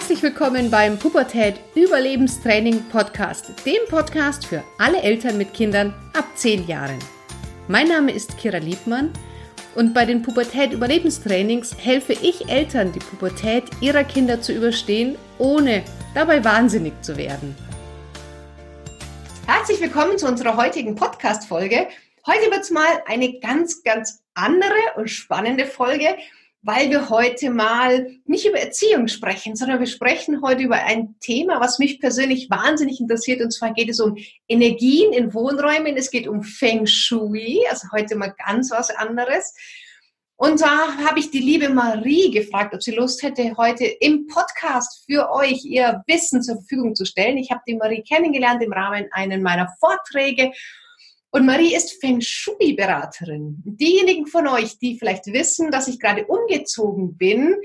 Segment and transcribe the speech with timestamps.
[0.00, 6.66] Herzlich willkommen beim Pubertät Überlebenstraining Podcast, dem Podcast für alle Eltern mit Kindern ab 10
[6.66, 6.98] Jahren.
[7.68, 9.12] Mein Name ist Kira Liebmann
[9.74, 15.84] und bei den Pubertät Überlebenstrainings helfe ich Eltern, die Pubertät ihrer Kinder zu überstehen, ohne
[16.14, 17.54] dabei wahnsinnig zu werden.
[19.46, 21.88] Herzlich willkommen zu unserer heutigen Podcast-Folge.
[22.26, 26.16] Heute wird es mal eine ganz, ganz andere und spannende Folge
[26.62, 31.58] weil wir heute mal nicht über Erziehung sprechen, sondern wir sprechen heute über ein Thema,
[31.60, 33.40] was mich persönlich wahnsinnig interessiert.
[33.40, 35.96] Und zwar geht es um Energien in Wohnräumen.
[35.96, 39.54] Es geht um Feng Shui, also heute mal ganz was anderes.
[40.36, 45.04] Und da habe ich die liebe Marie gefragt, ob sie Lust hätte, heute im Podcast
[45.04, 47.36] für euch ihr Wissen zur Verfügung zu stellen.
[47.36, 50.52] Ich habe die Marie kennengelernt im Rahmen einer meiner Vorträge
[51.30, 53.62] und Marie ist Feng Shui-Beraterin.
[53.64, 57.56] Diejenigen von euch, die vielleicht wissen, dass ich gerade umgezogen bin,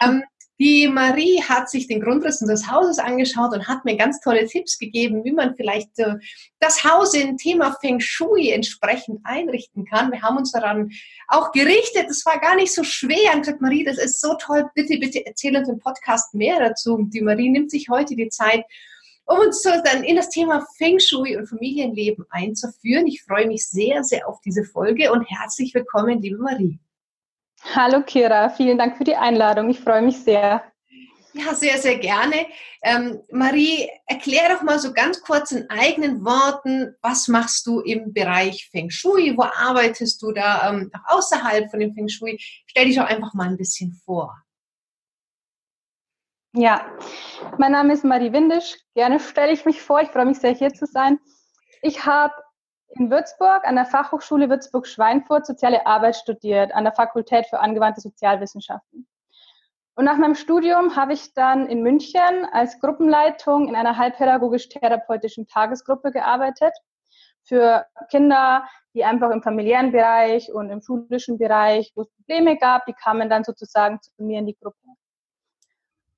[0.00, 0.22] ähm,
[0.60, 4.78] die Marie hat sich den Grundriss unseres Hauses angeschaut und hat mir ganz tolle Tipps
[4.78, 6.16] gegeben, wie man vielleicht äh,
[6.58, 10.12] das Haus in Thema Feng Shui entsprechend einrichten kann.
[10.12, 10.90] Wir haben uns daran
[11.28, 12.10] auch gerichtet.
[12.10, 13.32] Es war gar nicht so schwer.
[13.32, 14.66] Und gesagt, Marie, das ist so toll.
[14.74, 17.08] Bitte, bitte erzähl uns im Podcast mehr dazu.
[17.10, 18.62] Die Marie nimmt sich heute die Zeit,
[19.30, 23.06] um uns so dann in das Thema Feng Shui und Familienleben einzuführen.
[23.06, 26.80] Ich freue mich sehr, sehr auf diese Folge und herzlich willkommen, liebe Marie.
[27.74, 29.70] Hallo Kira, vielen Dank für die Einladung.
[29.70, 30.64] Ich freue mich sehr.
[31.32, 32.46] Ja, sehr, sehr gerne.
[32.82, 38.12] Ähm, Marie, erklär doch mal so ganz kurz in eigenen Worten, was machst du im
[38.12, 39.36] Bereich Feng Shui?
[39.36, 42.36] Wo arbeitest du da ähm, auch außerhalb von dem Feng Shui?
[42.66, 44.42] Stell dich doch einfach mal ein bisschen vor.
[46.52, 46.84] Ja,
[47.58, 48.76] mein Name ist Marie Windisch.
[48.94, 50.00] Gerne stelle ich mich vor.
[50.00, 51.20] Ich freue mich sehr, hier zu sein.
[51.80, 52.34] Ich habe
[52.96, 59.06] in Würzburg an der Fachhochschule Würzburg-Schweinfurt Soziale Arbeit studiert, an der Fakultät für angewandte Sozialwissenschaften.
[59.94, 66.10] Und nach meinem Studium habe ich dann in München als Gruppenleitung in einer halbpädagogisch-therapeutischen Tagesgruppe
[66.10, 66.72] gearbeitet
[67.44, 68.64] für Kinder,
[68.94, 73.30] die einfach im familiären Bereich und im schulischen Bereich, wo es Probleme gab, die kamen
[73.30, 74.76] dann sozusagen zu mir in die Gruppe.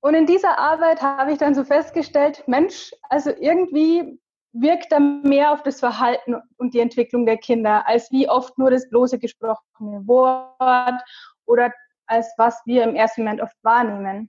[0.02, 4.18] Und in dieser Arbeit habe ich dann so festgestellt, Mensch, also irgendwie
[4.52, 8.72] wirkt da mehr auf das Verhalten und die Entwicklung der Kinder, als wie oft nur
[8.72, 11.00] das bloße gesprochene Wort
[11.46, 11.72] oder
[12.06, 14.28] als was wir im ersten Moment oft wahrnehmen.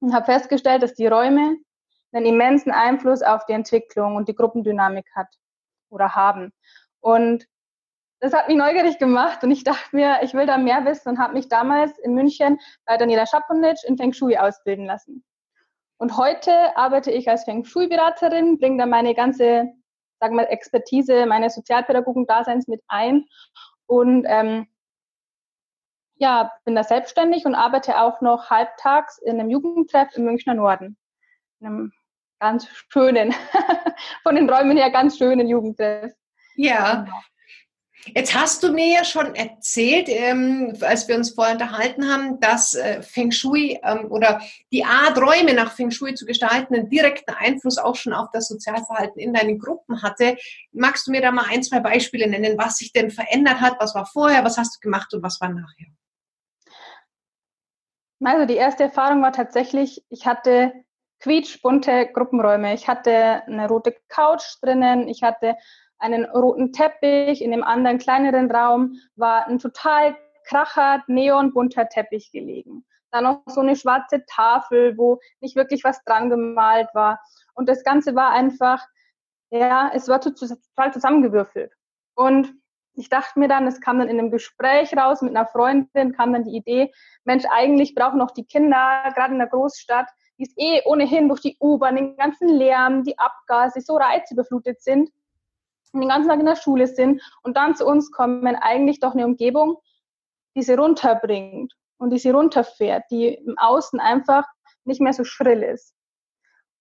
[0.00, 1.56] Und habe festgestellt, dass die Räume
[2.10, 5.28] einen immensen Einfluss auf die Entwicklung und die Gruppendynamik hat
[5.90, 6.52] oder haben.
[6.98, 7.46] Und
[8.20, 11.18] das hat mich neugierig gemacht und ich dachte mir, ich will da mehr wissen und
[11.18, 15.24] habe mich damals in München bei Daniela Schaponic in Feng Shui ausbilden lassen.
[15.98, 19.66] Und heute arbeite ich als Feng Shui-Beraterin, bringe da meine ganze,
[20.20, 23.26] sagen wir, Expertise, meine Sozialpädagogen-Daseins mit ein
[23.86, 24.68] und ähm,
[26.16, 30.96] ja, bin da selbstständig und arbeite auch noch halbtags in einem Jugendtreff im Münchner Norden.
[31.60, 31.92] In einem
[32.40, 33.32] ganz schönen,
[34.24, 36.12] von den Räumen her ganz schönen Jugendtreff.
[36.56, 37.16] Ja, genau.
[38.14, 42.74] Jetzt hast du mir ja schon erzählt, ähm, als wir uns vorher unterhalten haben, dass
[42.74, 44.40] äh, Feng Shui ähm, oder
[44.72, 48.48] die Art, Räume nach Feng Shui zu gestalten, einen direkten Einfluss auch schon auf das
[48.48, 50.36] Sozialverhalten in deinen Gruppen hatte.
[50.72, 53.76] Magst du mir da mal ein, zwei Beispiele nennen, was sich denn verändert hat?
[53.80, 55.86] Was war vorher, was hast du gemacht und was war nachher?
[58.24, 60.72] Also die erste Erfahrung war tatsächlich, ich hatte
[61.20, 62.74] quietschbunte Gruppenräume.
[62.74, 65.56] Ich hatte eine rote Couch drinnen, ich hatte
[65.98, 72.84] einen roten Teppich, in dem anderen kleineren Raum war ein total kracher, neonbunter Teppich gelegen.
[73.10, 77.20] Dann noch so eine schwarze Tafel, wo nicht wirklich was dran gemalt war.
[77.54, 78.86] Und das Ganze war einfach,
[79.50, 81.72] ja, es war total zusammengewürfelt.
[82.14, 82.54] Und
[82.94, 86.32] ich dachte mir dann, es kam dann in einem Gespräch raus mit einer Freundin, kam
[86.32, 86.92] dann die Idee,
[87.24, 91.40] Mensch, eigentlich brauchen auch die Kinder, gerade in der Großstadt, die es eh ohnehin durch
[91.40, 95.10] die U-Bahn, den ganzen Lärm, die Abgase so reizüberflutet sind,
[95.92, 99.24] den ganzen Tag in der Schule sind und dann zu uns kommen, eigentlich doch eine
[99.24, 99.76] Umgebung,
[100.56, 104.44] die sie runterbringt und die sie runterfährt, die im Außen einfach
[104.84, 105.94] nicht mehr so schrill ist.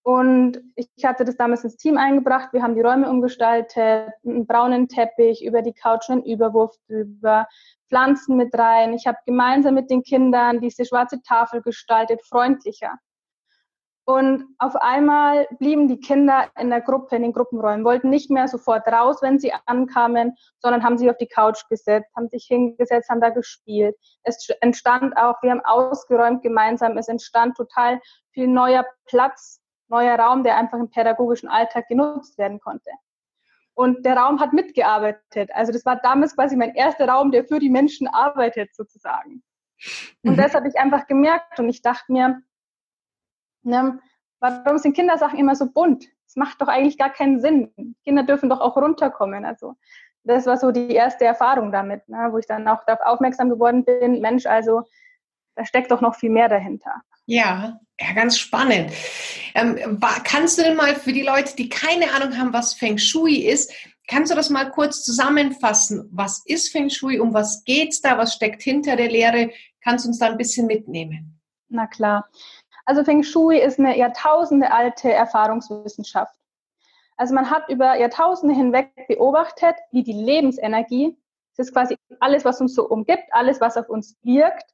[0.04, 2.54] Und ich hatte das damals ins Team eingebracht.
[2.54, 7.46] Wir haben die Räume umgestaltet, einen braunen Teppich, über die Couch einen Überwurf drüber,
[7.90, 8.94] Pflanzen mit rein.
[8.94, 12.98] Ich habe gemeinsam mit den Kindern diese schwarze Tafel gestaltet, freundlicher.
[14.09, 18.48] Und auf einmal blieben die Kinder in der Gruppe, in den Gruppenräumen, wollten nicht mehr
[18.48, 23.09] sofort raus, wenn sie ankamen, sondern haben sich auf die Couch gesetzt, haben sich hingesetzt,
[23.09, 23.98] haben da gespielt.
[24.24, 28.00] Es entstand auch, wir haben ausgeräumt gemeinsam, es entstand total
[28.31, 29.59] viel neuer Platz,
[29.89, 32.89] neuer Raum, der einfach im pädagogischen Alltag genutzt werden konnte.
[33.74, 35.50] Und der Raum hat mitgearbeitet.
[35.54, 39.44] Also das war damals quasi mein erster Raum, der für die Menschen arbeitet sozusagen.
[40.24, 40.38] Und mhm.
[40.38, 42.42] das habe ich einfach gemerkt und ich dachte mir,
[43.68, 44.00] Ne?
[44.40, 46.06] Warum sind Kindersachen immer so bunt?
[46.25, 47.96] Das macht doch eigentlich gar keinen Sinn.
[48.04, 49.46] Kinder dürfen doch auch runterkommen.
[49.46, 49.75] Also
[50.24, 52.30] das war so die erste Erfahrung damit, ne?
[52.31, 54.84] wo ich dann auch darauf aufmerksam geworden bin, Mensch, also
[55.56, 57.02] da steckt doch noch viel mehr dahinter.
[57.25, 58.92] Ja, ja, ganz spannend.
[59.56, 63.38] Ähm, kannst du denn mal für die Leute, die keine Ahnung haben, was Feng Shui
[63.38, 63.74] ist,
[64.08, 66.08] kannst du das mal kurz zusammenfassen?
[66.12, 67.19] Was ist Feng Shui?
[67.19, 68.18] Um was geht's da?
[68.18, 69.52] Was steckt hinter der Lehre?
[69.84, 71.42] Kannst du uns da ein bisschen mitnehmen?
[71.69, 72.30] Na klar.
[72.88, 76.34] Also Feng Shui ist eine Jahrtausende alte Erfahrungswissenschaft.
[77.18, 81.18] Also man hat über Jahrtausende hinweg beobachtet, wie die Lebensenergie,
[81.57, 84.74] das ist quasi alles, was uns so umgibt, alles, was auf uns wirkt,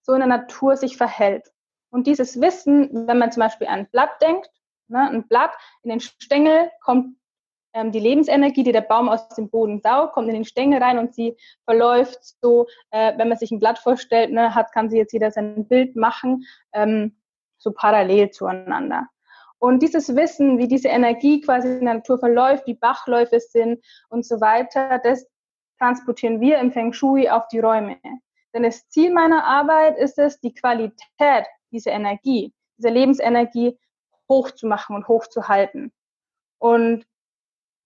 [0.00, 1.52] so in der Natur sich verhält.
[1.90, 4.50] Und dieses Wissen, wenn man zum Beispiel an ein Blatt denkt,
[4.88, 5.52] ne, ein Blatt,
[5.84, 7.16] in den Stängel kommt
[7.74, 10.98] ähm, die Lebensenergie, die der Baum aus dem Boden saugt, kommt in den Stängel rein
[10.98, 14.96] und sie verläuft so, äh, wenn man sich ein Blatt vorstellt, ne, hat, kann sie
[14.96, 17.16] jetzt jeder sein Bild machen, ähm,
[17.62, 19.08] so parallel zueinander.
[19.58, 24.26] Und dieses Wissen, wie diese Energie quasi in der Natur verläuft, wie Bachläufe sind und
[24.26, 25.24] so weiter, das
[25.78, 27.98] transportieren wir im Feng Shui auf die Räume.
[28.52, 33.78] Denn das Ziel meiner Arbeit ist es, die Qualität dieser Energie, dieser Lebensenergie
[34.28, 35.92] hochzumachen und hochzuhalten.
[36.58, 37.06] Und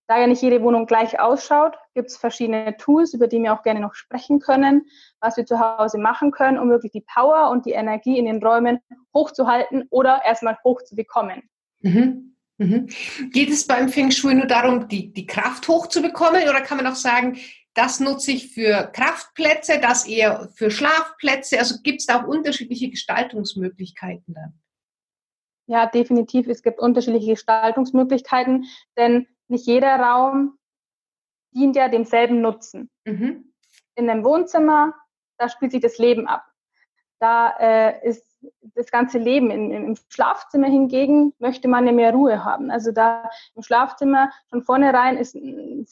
[0.06, 3.62] da ja nicht jede Wohnung gleich ausschaut, gibt es verschiedene Tools, über die wir auch
[3.62, 4.86] gerne noch sprechen können,
[5.20, 8.42] was wir zu Hause machen können, um wirklich die Power und die Energie in den
[8.42, 8.78] Räumen
[9.14, 11.42] hochzuhalten oder erstmal hochzubekommen.
[11.80, 12.36] Mhm.
[12.58, 12.88] Mhm.
[13.32, 16.94] Geht es beim Feng Shui nur darum, die, die Kraft hochzubekommen oder kann man auch
[16.94, 17.38] sagen,
[17.74, 21.58] das nutze ich für Kraftplätze, das eher für Schlafplätze?
[21.58, 24.54] Also gibt es da auch unterschiedliche Gestaltungsmöglichkeiten dann?
[25.66, 26.46] Ja, definitiv.
[26.46, 28.64] Es gibt unterschiedliche Gestaltungsmöglichkeiten,
[28.96, 30.58] denn nicht jeder Raum
[31.52, 32.90] dient ja demselben Nutzen.
[33.04, 33.52] Mhm.
[33.94, 34.94] In einem Wohnzimmer,
[35.38, 36.44] da spielt sich das Leben ab.
[37.18, 38.26] Da äh, ist
[38.74, 39.50] das ganze Leben.
[39.50, 42.70] In, Im Schlafzimmer hingegen möchte man ja mehr Ruhe haben.
[42.70, 45.34] Also da im Schlafzimmer von vornherein ist,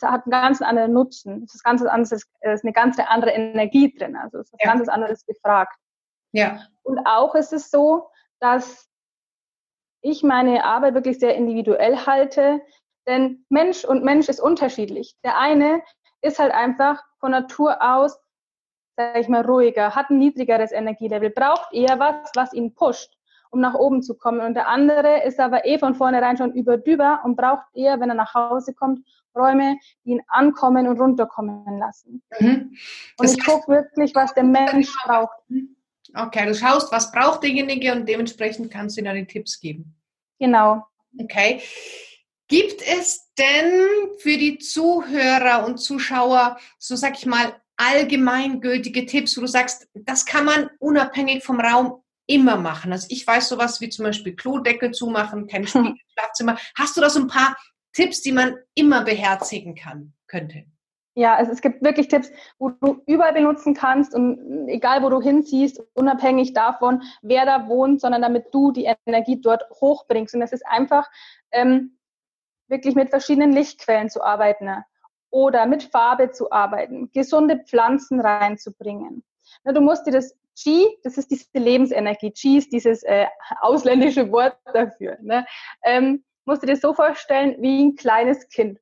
[0.02, 1.44] hat einen ganz anderen Nutzen.
[1.44, 4.16] Es ist, ganz anderes, ist eine ganz andere Energie drin.
[4.16, 4.72] Also es ist ja.
[4.72, 5.76] ganz anderes gefragt.
[6.32, 6.60] Ja.
[6.82, 8.10] Und auch ist es so,
[8.40, 8.88] dass
[10.02, 12.60] ich meine Arbeit wirklich sehr individuell halte,
[13.06, 15.16] denn Mensch und Mensch ist unterschiedlich.
[15.24, 15.82] Der eine
[16.22, 18.18] ist halt einfach von Natur aus
[18.96, 23.12] sage ich mal, ruhiger, hat ein niedrigeres Energielevel, braucht eher was, was ihn pusht,
[23.50, 24.40] um nach oben zu kommen.
[24.40, 28.14] Und der andere ist aber eh von vornherein schon überdüber und braucht eher, wenn er
[28.14, 29.00] nach Hause kommt,
[29.36, 32.22] Räume, die ihn ankommen und runterkommen lassen.
[32.38, 32.76] Mhm.
[33.18, 35.36] Und ich gucke wirklich, was der Mensch braucht.
[36.16, 39.96] Okay, du schaust, was braucht derjenige und dementsprechend kannst du ihm dann Tipps geben.
[40.38, 40.86] Genau.
[41.20, 41.60] Okay.
[42.48, 43.86] Gibt es denn
[44.18, 50.26] für die Zuhörer und Zuschauer, so sag ich mal, allgemeingültige Tipps, wo du sagst, das
[50.26, 52.92] kann man unabhängig vom Raum immer machen.
[52.92, 56.58] Also ich weiß sowas wie zum Beispiel Klodeckel zumachen, kein Spiegel im Schlafzimmer.
[56.76, 57.56] Hast du da so ein paar
[57.92, 60.64] Tipps, die man immer beherzigen kann, könnte?
[61.16, 65.20] Ja, also es gibt wirklich Tipps, wo du überall benutzen kannst und egal wo du
[65.20, 70.34] hinziehst, unabhängig davon, wer da wohnt, sondern damit du die Energie dort hochbringst.
[70.34, 71.08] Und es ist einfach
[71.52, 71.98] ähm,
[72.68, 74.68] wirklich mit verschiedenen Lichtquellen zu arbeiten
[75.30, 79.24] oder mit Farbe zu arbeiten, gesunde Pflanzen reinzubringen.
[79.64, 83.26] Na, du musst dir das Qi, das ist diese Lebensenergie, Qi ist dieses äh,
[83.60, 85.44] ausländische Wort dafür, ne?
[85.82, 88.78] ähm, musst du dir so vorstellen wie ein kleines Kind.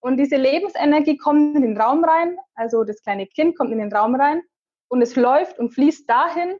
[0.00, 3.92] Und diese Lebensenergie kommt in den Raum rein, also das kleine Kind kommt in den
[3.92, 4.42] Raum rein
[4.88, 6.56] und es läuft und fließt dahin,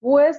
[0.00, 0.38] wo es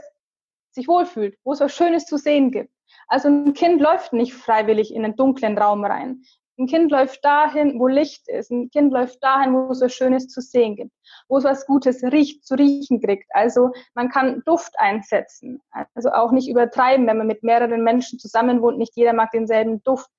[0.72, 2.72] sich wohlfühlt, wo es was Schönes zu sehen gibt.
[3.08, 6.24] Also ein Kind läuft nicht freiwillig in einen dunklen Raum rein.
[6.60, 8.52] Ein Kind läuft dahin, wo Licht ist.
[8.52, 10.92] Ein Kind läuft dahin, wo es was Schönes zu sehen gibt,
[11.28, 13.26] wo es was Gutes riecht, zu riechen kriegt.
[13.34, 15.62] Also man kann Duft einsetzen.
[15.96, 18.78] Also auch nicht übertreiben, wenn man mit mehreren Menschen zusammen wohnt.
[18.78, 20.10] Nicht jeder mag denselben Duft.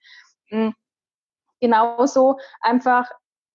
[0.48, 0.74] Hm.
[1.60, 3.08] Genauso einfach,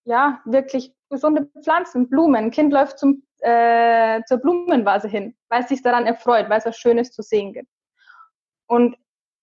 [0.06, 2.46] ja, wirklich gesunde Pflanzen, Blumen.
[2.46, 6.66] Ein Kind läuft zum, äh, zur Blumenvase hin, weil es sich daran erfreut, weil es
[6.66, 7.70] was Schönes zu sehen gibt.
[8.68, 8.96] Und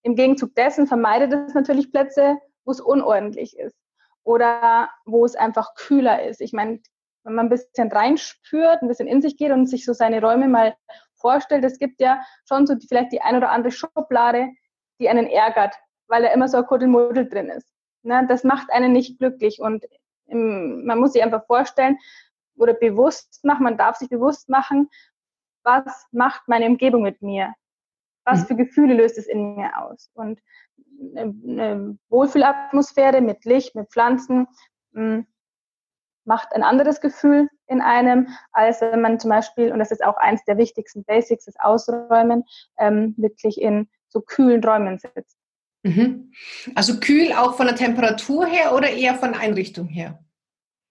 [0.07, 3.77] im Gegenzug dessen vermeidet es natürlich Plätze, wo es unordentlich ist
[4.23, 6.41] oder wo es einfach kühler ist.
[6.41, 6.81] Ich meine,
[7.25, 10.47] wenn man ein bisschen reinspürt, ein bisschen in sich geht und sich so seine Räume
[10.47, 10.77] mal
[11.17, 14.51] vorstellt, es gibt ja schon so die, vielleicht die ein oder andere Schublade,
[15.01, 15.75] die einen ärgert,
[16.07, 17.69] weil da immer so ein Kuddelmuddel drin ist.
[18.03, 18.25] Ne?
[18.29, 19.85] Das macht einen nicht glücklich und
[20.27, 21.99] im, man muss sich einfach vorstellen
[22.57, 24.89] oder bewusst machen, man darf sich bewusst machen,
[25.65, 27.55] was macht meine Umgebung mit mir?
[28.27, 28.47] Was mhm.
[28.47, 30.11] für Gefühle löst es in mir aus?
[30.15, 30.41] Und
[31.17, 34.47] eine Wohlfühlatmosphäre mit Licht, mit Pflanzen
[34.95, 35.27] hm,
[36.25, 40.17] macht ein anderes Gefühl in einem, als wenn man zum Beispiel, und das ist auch
[40.17, 42.45] eins der wichtigsten Basics, das Ausräumen,
[42.79, 45.39] ähm, wirklich in so kühlen Räumen sitzt.
[45.83, 46.33] Mhm.
[46.75, 50.19] Also kühl auch von der Temperatur her oder eher von der Einrichtung her?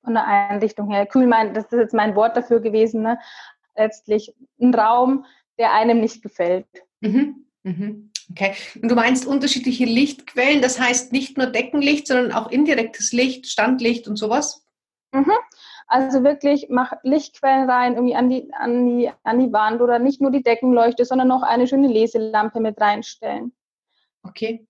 [0.03, 1.05] Von der Einrichtung her.
[1.05, 3.01] Kühl, mein, das ist jetzt mein Wort dafür gewesen.
[3.01, 3.19] Ne?
[3.75, 5.25] Letztlich ein Raum,
[5.57, 6.67] der einem nicht gefällt.
[7.01, 7.45] Mhm.
[7.63, 8.11] Mhm.
[8.31, 8.53] Okay.
[8.81, 14.07] Und du meinst unterschiedliche Lichtquellen, das heißt nicht nur Deckenlicht, sondern auch indirektes Licht, Standlicht
[14.07, 14.65] und sowas?
[15.11, 15.31] Mhm.
[15.87, 20.19] Also wirklich, mach Lichtquellen rein, irgendwie an die, an, die, an die Wand oder nicht
[20.19, 23.53] nur die Deckenleuchte, sondern noch eine schöne Leselampe mit reinstellen.
[24.23, 24.67] Okay.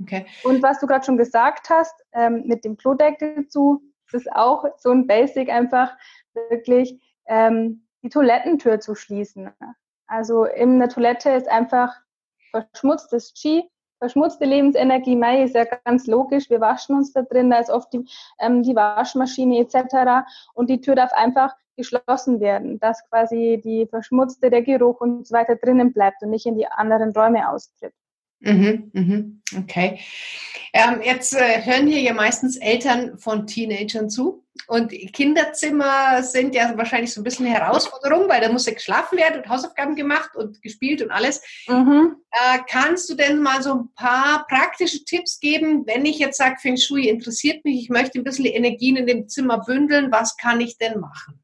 [0.00, 0.26] okay.
[0.42, 4.64] Und was du gerade schon gesagt hast, ähm, mit dem Klodeckel zu, das ist auch
[4.78, 5.94] so ein Basic, einfach
[6.32, 9.50] wirklich ähm, die Toilettentür zu schließen.
[10.06, 11.94] Also in der Toilette ist einfach
[12.50, 13.64] verschmutztes Qi,
[13.98, 17.92] verschmutzte Lebensenergie, Mai ist ja ganz logisch, wir waschen uns da drin, da ist oft
[17.92, 18.04] die,
[18.38, 20.26] ähm, die Waschmaschine etc.
[20.54, 25.34] Und die Tür darf einfach geschlossen werden, dass quasi die verschmutzte, der Geruch und so
[25.34, 27.94] weiter drinnen bleibt und nicht in die anderen Räume austritt.
[28.40, 30.00] Mhm, mhm, okay.
[30.72, 34.43] Ähm, jetzt äh, hören hier ja meistens Eltern von Teenagern zu.
[34.66, 39.18] Und Kinderzimmer sind ja wahrscheinlich so ein bisschen eine Herausforderung, weil da muss ja geschlafen
[39.18, 41.42] werden und Hausaufgaben gemacht und gespielt und alles.
[41.66, 42.16] Mhm.
[42.30, 46.56] Äh, kannst du denn mal so ein paar praktische Tipps geben, wenn ich jetzt sage,
[46.60, 50.60] Feng Shui interessiert mich, ich möchte ein bisschen Energien in dem Zimmer bündeln, was kann
[50.60, 51.42] ich denn machen?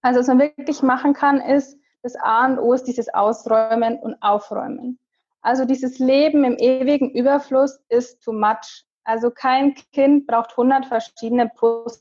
[0.00, 4.20] Also was man wirklich machen kann, ist, das A und O ist dieses Ausräumen und
[4.20, 4.98] Aufräumen.
[5.40, 8.84] Also dieses Leben im ewigen Überfluss ist too much.
[9.04, 12.00] Also kein Kind braucht 100 verschiedene Puzzle.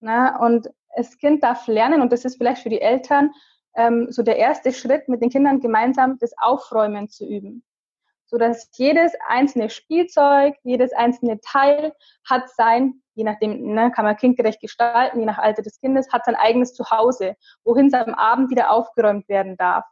[0.00, 0.36] Ne?
[0.40, 3.30] Und das Kind darf lernen, und das ist vielleicht für die Eltern
[3.74, 7.64] ähm, so der erste Schritt, mit den Kindern gemeinsam das Aufräumen zu üben.
[8.26, 11.94] So dass jedes einzelne Spielzeug, jedes einzelne Teil
[12.28, 16.24] hat sein, je nachdem, ne, kann man kindgerecht gestalten, je nach Alter des Kindes, hat
[16.24, 19.84] sein eigenes Zuhause, wohin es am Abend wieder aufgeräumt werden darf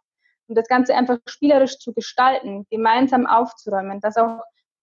[0.50, 4.40] und das Ganze einfach spielerisch zu gestalten, gemeinsam aufzuräumen, dass auch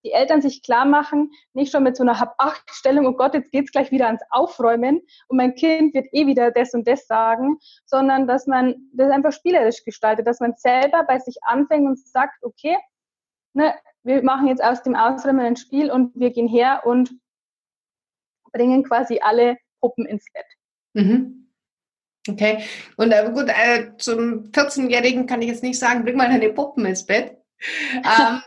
[0.08, 3.72] die Eltern sich klar machen, nicht schon mit so einer Hab-Acht-Stellung, oh Gott, jetzt geht's
[3.72, 8.26] gleich wieder ans Aufräumen und mein Kind wird eh wieder das und das sagen, sondern
[8.26, 12.78] dass man das einfach spielerisch gestaltet, dass man selber bei sich anfängt und sagt, okay,
[13.54, 13.74] ne,
[14.04, 17.12] wir machen jetzt aus dem Ausräumen ein Spiel und wir gehen her und
[18.54, 20.46] bringen quasi alle Puppen ins Bett.
[20.94, 21.50] Mhm.
[22.30, 22.64] Okay.
[22.96, 26.86] Und äh, gut, äh, zum 14-Jährigen kann ich jetzt nicht sagen, bring mal deine Puppen
[26.86, 27.38] ins Bett.
[27.94, 28.42] ähm,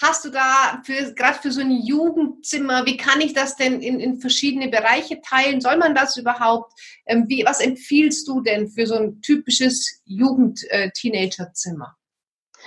[0.00, 4.00] hast du da für, gerade für so ein Jugendzimmer, wie kann ich das denn in,
[4.00, 5.60] in verschiedene Bereiche teilen?
[5.60, 6.72] Soll man das überhaupt?
[7.06, 11.96] Ähm, wie, was empfiehlst du denn für so ein typisches Jugend-Teenager-Zimmer?
[11.96, 12.60] Äh,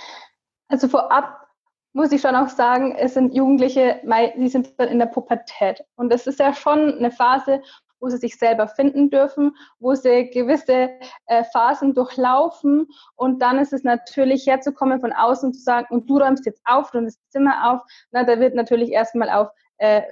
[0.68, 1.46] also vorab
[1.92, 4.00] muss ich schon auch sagen, es sind Jugendliche,
[4.36, 5.84] die sind in der Pubertät.
[5.96, 7.62] Und es ist ja schon eine Phase,
[8.00, 10.90] wo sie sich selber finden dürfen, wo sie gewisse
[11.26, 12.88] äh, Phasen durchlaufen.
[13.16, 16.90] Und dann ist es natürlich herzukommen von außen zu sagen, und du räumst jetzt auf,
[16.90, 17.82] du räumst das Zimmer auf.
[18.10, 20.02] Na, da wird natürlich erstmal auf äh,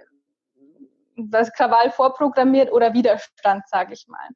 [1.16, 4.28] das Krawall vorprogrammiert oder Widerstand, sage ich mal.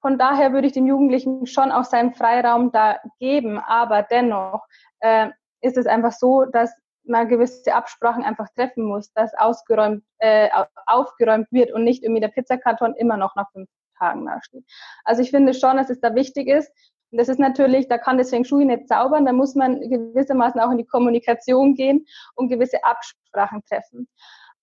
[0.00, 4.64] Von daher würde ich dem Jugendlichen schon auch seinen Freiraum da geben, aber dennoch
[5.00, 5.30] äh,
[5.60, 6.72] ist es einfach so, dass
[7.08, 10.48] man gewisse Absprachen einfach treffen muss, dass ausgeräumt, äh,
[10.86, 14.64] aufgeräumt wird und nicht irgendwie der Pizzakarton immer noch nach fünf Tagen dasteht.
[15.04, 16.70] Also ich finde schon, dass es da wichtig ist.
[17.10, 20.70] Und das ist natürlich, da kann Feng Shui nicht zaubern, da muss man gewissermaßen auch
[20.70, 24.08] in die Kommunikation gehen und gewisse Absprachen treffen.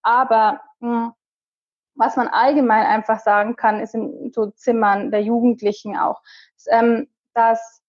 [0.02, 1.14] Aber mh, hm,
[1.96, 6.22] was man allgemein einfach sagen kann, ist in so Zimmern der Jugendlichen auch,
[6.68, 7.83] ähm, dass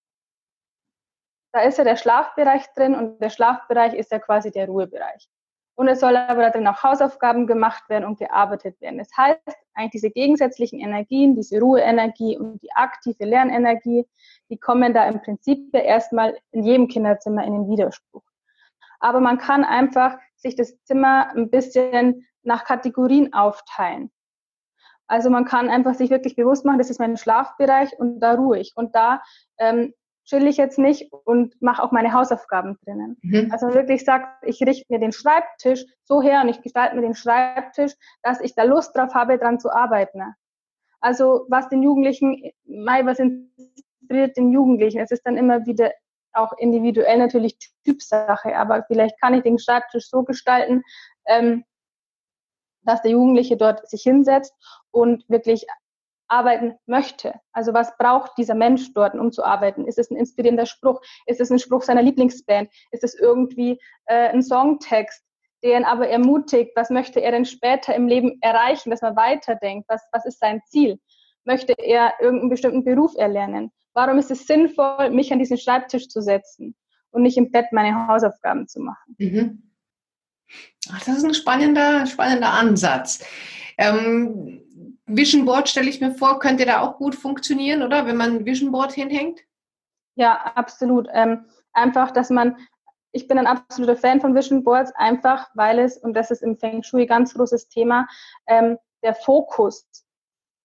[1.54, 5.28] da ist ja der Schlafbereich drin und der Schlafbereich ist ja quasi der Ruhebereich.
[5.76, 8.98] Und es soll aber darin auch Hausaufgaben gemacht werden und gearbeitet werden.
[8.98, 9.40] Das heißt,
[9.74, 14.04] eigentlich diese gegensätzlichen Energien, diese Ruheenergie und die aktive Lernenergie,
[14.50, 18.24] die kommen da im Prinzip erstmal in jedem Kinderzimmer in den Widerspruch.
[18.98, 24.10] Aber man kann einfach sich das Zimmer ein bisschen nach Kategorien aufteilen.
[25.06, 28.58] Also man kann einfach sich wirklich bewusst machen, das ist mein Schlafbereich und da ruhe
[28.58, 28.72] ich.
[28.74, 29.22] Und da
[29.58, 29.94] ähm,
[30.24, 33.16] chill ich jetzt nicht und mache auch meine Hausaufgaben drinnen.
[33.22, 33.50] Mhm.
[33.52, 37.14] Also wirklich sagt, ich richte mir den Schreibtisch so her und ich gestalte mir den
[37.14, 40.22] Schreibtisch, dass ich da Lust drauf habe, dran zu arbeiten.
[41.00, 45.00] Also was den Jugendlichen, Mai, was inspiriert den Jugendlichen?
[45.00, 45.92] Es ist dann immer wieder
[46.32, 50.82] auch individuell natürlich Typsache, aber vielleicht kann ich den Schreibtisch so gestalten,
[51.26, 51.64] ähm,
[52.82, 54.52] dass der Jugendliche dort sich hinsetzt
[54.90, 55.66] und wirklich
[56.28, 57.34] arbeiten möchte.
[57.52, 59.86] Also was braucht dieser Mensch dort, um zu arbeiten?
[59.86, 61.00] Ist es ein inspirierender Spruch?
[61.26, 62.70] Ist es ein Spruch seiner Lieblingsband?
[62.90, 65.22] Ist es irgendwie äh, ein Songtext,
[65.62, 66.72] der ihn aber ermutigt?
[66.76, 69.88] Was möchte er denn später im Leben erreichen, dass man weiterdenkt?
[69.88, 70.98] Was, was ist sein Ziel?
[71.44, 73.70] Möchte er irgendeinen bestimmten Beruf erlernen?
[73.92, 76.74] Warum ist es sinnvoll, mich an diesen Schreibtisch zu setzen?
[77.14, 79.14] und nicht im Bett meine Hausaufgaben zu machen.
[79.18, 79.62] Mhm.
[80.90, 83.24] Ach, das ist ein spannender, spannender Ansatz.
[83.78, 84.63] Ähm,
[85.06, 88.06] Vision Board stelle ich mir vor, könnte da auch gut funktionieren, oder?
[88.06, 89.40] Wenn man ein Vision Board hinhängt?
[90.16, 91.08] Ja, absolut.
[91.12, 92.56] Ähm, einfach, dass man,
[93.12, 96.56] ich bin ein absoluter Fan von Vision Boards, einfach weil es, und das ist im
[96.56, 98.06] Feng Shui ganz großes Thema,
[98.46, 99.86] ähm, der Fokus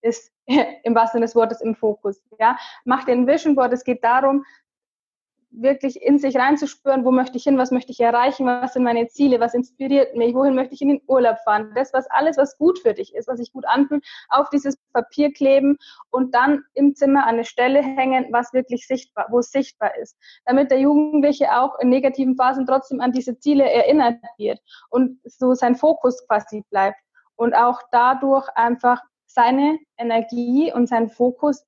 [0.02, 2.22] ist im wahrsten Sinne des Wortes im Fokus.
[2.40, 2.58] Ja?
[2.86, 3.74] Mach dir ein Vision Board.
[3.74, 4.46] Es geht darum,
[5.52, 9.08] wirklich in sich reinzuspüren, wo möchte ich hin, was möchte ich erreichen, was sind meine
[9.08, 11.72] Ziele, was inspiriert mich, wohin möchte ich in den Urlaub fahren.
[11.76, 15.34] Das, was alles, was gut für dich ist, was sich gut anfühlt, auf dieses Papier
[15.34, 15.78] kleben
[16.12, 20.18] und dann im Zimmer an eine Stelle hängen, was wirklich sichtbar, wo es sichtbar ist.
[20.46, 25.54] Damit der Jugendliche auch in negativen Phasen trotzdem an diese Ziele erinnert wird und so
[25.54, 27.00] sein Fokus quasi bleibt
[27.36, 31.64] und auch dadurch einfach seine Energie und sein Fokus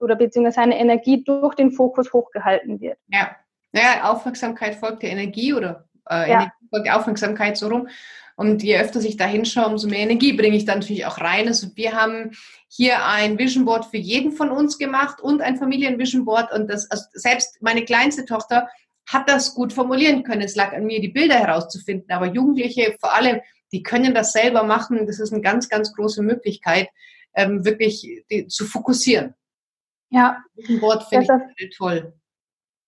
[0.00, 2.98] oder beziehungsweise seine Energie durch den Fokus hochgehalten wird.
[3.08, 3.36] Ja,
[3.72, 6.26] naja, Aufmerksamkeit folgt der Energie oder äh, ja.
[6.26, 7.88] Energie folgt der Aufmerksamkeit so rum.
[8.36, 11.46] Und je öfter ich da hinschaue, umso mehr Energie bringe ich dann natürlich auch rein.
[11.46, 12.30] Also wir haben
[12.68, 16.50] hier ein Vision Board für jeden von uns gemacht und ein Familien Vision Board.
[16.50, 18.66] Und das, also selbst meine kleinste Tochter
[19.06, 20.40] hat das gut formulieren können.
[20.40, 22.10] Es lag an mir, die Bilder herauszufinden.
[22.10, 23.40] Aber Jugendliche vor allem,
[23.72, 25.06] die können das selber machen.
[25.06, 26.88] Das ist eine ganz, ganz große Möglichkeit,
[27.34, 29.34] ähm, wirklich die, zu fokussieren.
[30.10, 30.42] Ja.
[30.68, 32.12] Ein Wort finde ich toll.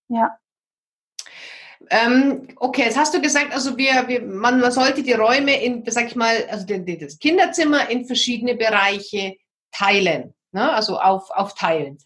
[0.09, 0.37] Ja.
[1.89, 5.83] Ähm, okay, jetzt hast du gesagt, also wir, wir man, man sollte die Räume in,
[5.89, 9.35] sag ich mal, also das Kinderzimmer in verschiedene Bereiche
[9.71, 10.71] teilen, ne?
[10.71, 11.97] also auf, aufteilen.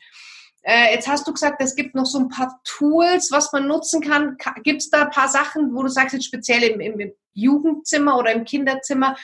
[0.64, 4.02] Äh, jetzt hast du gesagt, es gibt noch so ein paar Tools, was man nutzen
[4.02, 4.38] kann.
[4.64, 8.34] Gibt es da ein paar Sachen, wo du sagst, jetzt speziell im, im Jugendzimmer oder
[8.34, 9.16] im Kinderzimmer,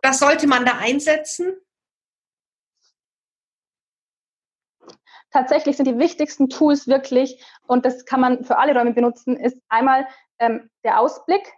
[0.00, 1.56] das sollte man da einsetzen?
[5.32, 9.58] Tatsächlich sind die wichtigsten Tools wirklich, und das kann man für alle Räume benutzen, ist
[9.68, 10.06] einmal
[10.38, 11.52] ähm, der Ausblick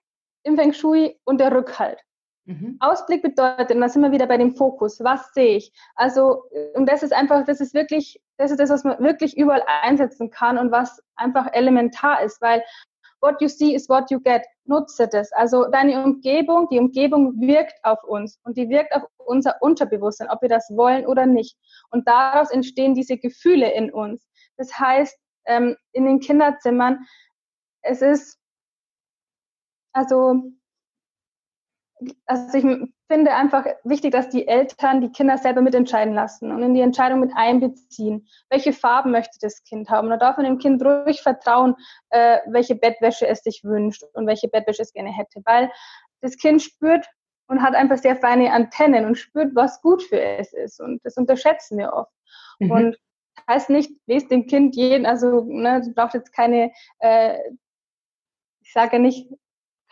[0.44, 1.98] im Feng Shui und der Rückhalt.
[2.46, 2.76] Mhm.
[2.80, 5.72] Ausblick bedeutet, und da sind wir wieder bei dem Fokus, was sehe ich?
[5.94, 9.62] Also, und das ist einfach, das ist wirklich, das ist das, was man wirklich überall
[9.82, 12.62] einsetzen kann und was einfach elementar ist, weil
[13.24, 14.44] what you see is what you get.
[14.66, 15.32] Nutze das.
[15.32, 20.42] Also deine Umgebung, die Umgebung wirkt auf uns und die wirkt auf unser Unterbewusstsein, ob
[20.42, 21.56] wir das wollen oder nicht.
[21.90, 24.26] Und daraus entstehen diese Gefühle in uns.
[24.58, 26.98] Das heißt, ähm, in den Kinderzimmern,
[27.82, 28.38] es ist,
[29.92, 30.42] also,
[32.26, 32.64] also ich
[33.08, 37.20] finde einfach wichtig, dass die Eltern die Kinder selber mitentscheiden lassen und in die Entscheidung
[37.20, 38.26] mit einbeziehen.
[38.50, 40.10] Welche Farben möchte das Kind haben?
[40.10, 41.76] Da darf man dem Kind ruhig vertrauen,
[42.10, 45.70] äh, welche Bettwäsche es sich wünscht und welche Bettwäsche es gerne hätte, weil
[46.20, 47.06] das Kind spürt
[47.46, 50.80] und hat einfach sehr feine Antennen und spürt, was gut für es ist.
[50.80, 52.12] Und das unterschätzen wir oft.
[52.58, 52.70] Mhm.
[52.70, 52.98] Und
[53.48, 57.38] heißt nicht, lest dem Kind jeden, also ne, du brauchst jetzt keine, äh,
[58.62, 59.30] ich sage nicht,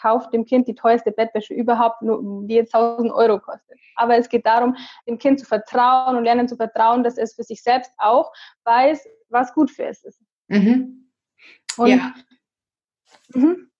[0.03, 3.79] kauft dem Kind die teuerste Bettwäsche überhaupt, die jetzt 1000 Euro kostet.
[3.95, 7.45] Aber es geht darum, dem Kind zu vertrauen und lernen zu vertrauen, dass es für
[7.45, 8.33] sich selbst auch
[8.65, 10.21] weiß, was gut für es ist.
[10.49, 11.09] Mhm.
[11.77, 12.13] Und, ja.
[13.33, 13.71] Mhm.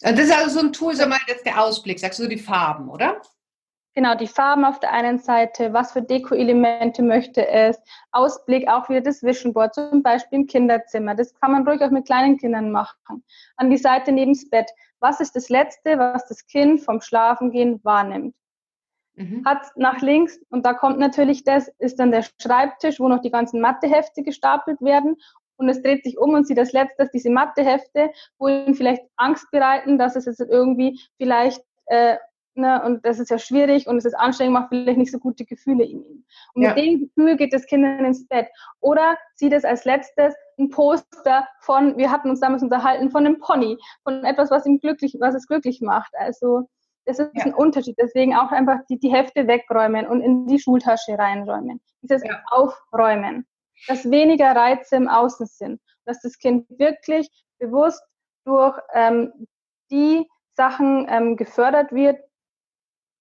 [0.00, 2.88] Das ist also so ein Tool, sag mal, jetzt der Ausblick, sagst du die Farben,
[2.88, 3.22] oder?
[3.96, 7.78] Genau, die Farben auf der einen Seite, was für Deko-Elemente möchte es,
[8.10, 11.14] Ausblick auch wieder das Vision Board, zum Beispiel im Kinderzimmer.
[11.14, 13.24] Das kann man ruhig auch mit kleinen Kindern machen.
[13.56, 14.68] An die Seite neben das Bett.
[15.04, 18.34] Was ist das Letzte, was das Kind vom Schlafengehen wahrnimmt?
[19.16, 19.44] Mhm.
[19.44, 23.30] Hat nach links, und da kommt natürlich das, ist dann der Schreibtisch, wo noch die
[23.30, 25.16] ganzen Mathehefte gestapelt werden.
[25.56, 29.50] Und es dreht sich um und sieht als letztes diese Mathehefte, wo ihn vielleicht Angst
[29.50, 32.16] bereiten, dass es jetzt irgendwie vielleicht äh,
[32.54, 35.44] ne, und das ist ja schwierig und es ist anstrengend, macht vielleicht nicht so gute
[35.44, 36.24] Gefühle in ihm.
[36.54, 36.74] Und ja.
[36.74, 38.48] mit dem Gefühl geht das Kind ins Bett.
[38.80, 43.38] Oder sieht es als letztes ein Poster von, wir hatten uns damals unterhalten, von einem
[43.38, 46.12] Pony, von etwas, was ihm glücklich, was es glücklich macht.
[46.18, 46.68] Also
[47.06, 47.44] das ist ja.
[47.44, 47.96] ein Unterschied.
[47.98, 51.80] Deswegen auch einfach die, die Hefte wegräumen und in die Schultasche reinräumen.
[52.02, 52.42] Dieses ja.
[52.50, 53.46] Aufräumen.
[53.88, 55.80] Dass weniger Reize im Außen sind.
[56.06, 58.02] Dass das Kind wirklich bewusst
[58.44, 59.32] durch ähm,
[59.90, 62.18] die Sachen ähm, gefördert wird,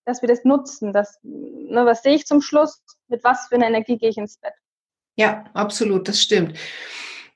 [0.06, 0.94] dass wir das nutzen.
[0.94, 2.82] Das, ne, was sehe ich zum Schluss?
[3.08, 4.54] Mit was für einer Energie gehe ich ins Bett?
[5.16, 6.58] Ja, absolut, das stimmt.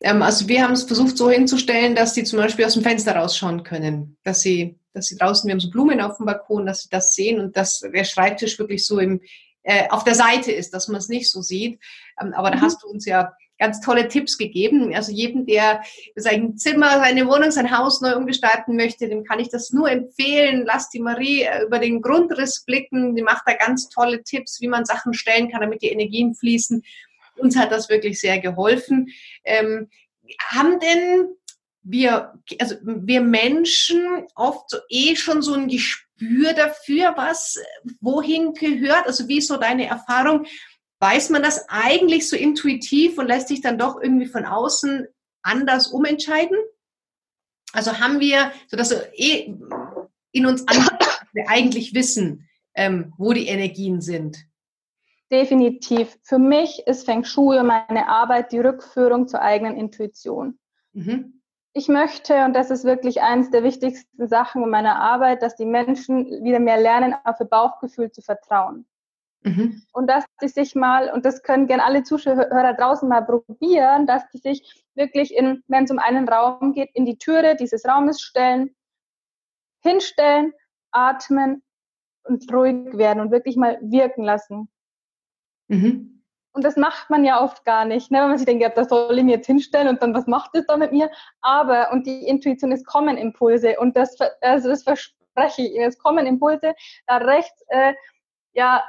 [0.02, 3.16] Ähm, also wir haben es versucht so hinzustellen, dass sie zum Beispiel aus dem Fenster
[3.16, 6.84] rausschauen können, dass sie, dass sie draußen, wir haben so Blumen auf dem Balkon, dass
[6.84, 9.22] sie das sehen und dass der Schreibtisch wirklich so im,
[9.64, 11.80] äh, auf der Seite ist, dass man es nicht so sieht.
[12.22, 12.62] Ähm, aber da mhm.
[12.62, 14.94] hast du uns ja ganz tolle Tipps gegeben.
[14.94, 15.82] Also jedem, der
[16.16, 20.64] sein Zimmer, seine Wohnung, sein Haus neu umgestalten möchte, dem kann ich das nur empfehlen.
[20.66, 23.16] Lass die Marie äh, über den Grundriss blicken.
[23.16, 26.84] Die macht da ganz tolle Tipps, wie man Sachen stellen kann, damit die Energien fließen.
[27.38, 29.10] Uns hat das wirklich sehr geholfen.
[29.44, 29.90] Ähm,
[30.50, 31.30] haben denn
[31.84, 37.58] wir, also wir Menschen oft so eh schon so ein Gespür dafür, was
[38.02, 39.08] wohin gehört.
[39.08, 40.46] Also wie ist so deine Erfahrung?
[41.00, 45.08] Weiß man das eigentlich so intuitiv und lässt sich dann doch irgendwie von außen
[45.44, 46.58] anders umentscheiden?
[47.72, 49.54] Also haben wir, so dass wir eh
[50.32, 50.66] in uns
[51.48, 54.47] eigentlich wissen, ähm, wo die Energien sind.
[55.32, 56.18] Definitiv.
[56.24, 60.58] Für mich ist Feng Shui und meine Arbeit die Rückführung zur eigenen Intuition.
[60.94, 61.42] Mhm.
[61.74, 65.66] Ich möchte, und das ist wirklich eines der wichtigsten Sachen in meiner Arbeit, dass die
[65.66, 68.88] Menschen wieder mehr lernen, auf ihr Bauchgefühl zu vertrauen.
[69.44, 69.84] Mhm.
[69.94, 74.28] Und dass die sich mal, und das können gerne alle Zuschauer draußen mal probieren, dass
[74.30, 78.22] die sich wirklich, in, wenn es um einen Raum geht, in die Türe dieses Raumes
[78.22, 78.76] stellen,
[79.82, 80.54] hinstellen,
[80.92, 81.64] atmen
[82.24, 84.70] und ruhig werden und wirklich mal wirken lassen.
[85.68, 86.24] Mhm.
[86.54, 88.20] Und das macht man ja oft gar nicht, ne?
[88.20, 90.52] wenn man sich denkt, ja, das soll ich mir jetzt hinstellen und dann, was macht
[90.54, 91.12] das da mit mir?
[91.42, 96.26] Aber, und die Intuition, es kommen Impulse und das, also das verspreche ich, es kommen
[96.26, 96.74] Impulse,
[97.06, 97.94] da rechts, äh,
[98.54, 98.84] ja,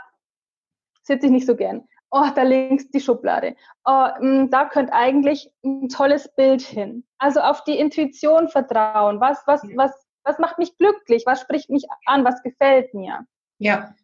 [1.02, 1.86] sitze ich nicht so gern.
[2.10, 3.54] Oh, da links die Schublade.
[3.84, 7.04] Oh, mh, hm, da könnte eigentlich ein tolles Bild hin.
[7.18, 9.20] Also auf die Intuition vertrauen.
[9.20, 9.92] Was, was, was,
[10.24, 11.24] was macht mich glücklich?
[11.26, 12.24] Was spricht mich an?
[12.24, 13.26] Was gefällt mir?
[13.58, 13.94] Ja.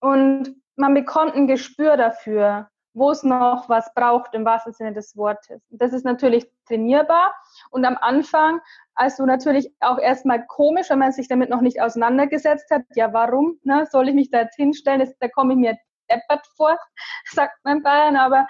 [0.00, 5.16] Und man bekommt ein Gespür dafür, wo es noch was braucht im wahrsten Sinne des
[5.16, 5.62] Wortes.
[5.70, 7.32] Das ist natürlich trainierbar
[7.70, 8.60] und am Anfang,
[8.96, 12.82] also natürlich auch erstmal komisch, wenn man sich damit noch nicht auseinandergesetzt hat.
[12.96, 14.98] Ja, warum ne, soll ich mich da jetzt hinstellen?
[14.98, 15.78] Das, da komme ich mir
[16.10, 16.76] deppert vor,
[17.30, 18.48] sagt mein Bayern, aber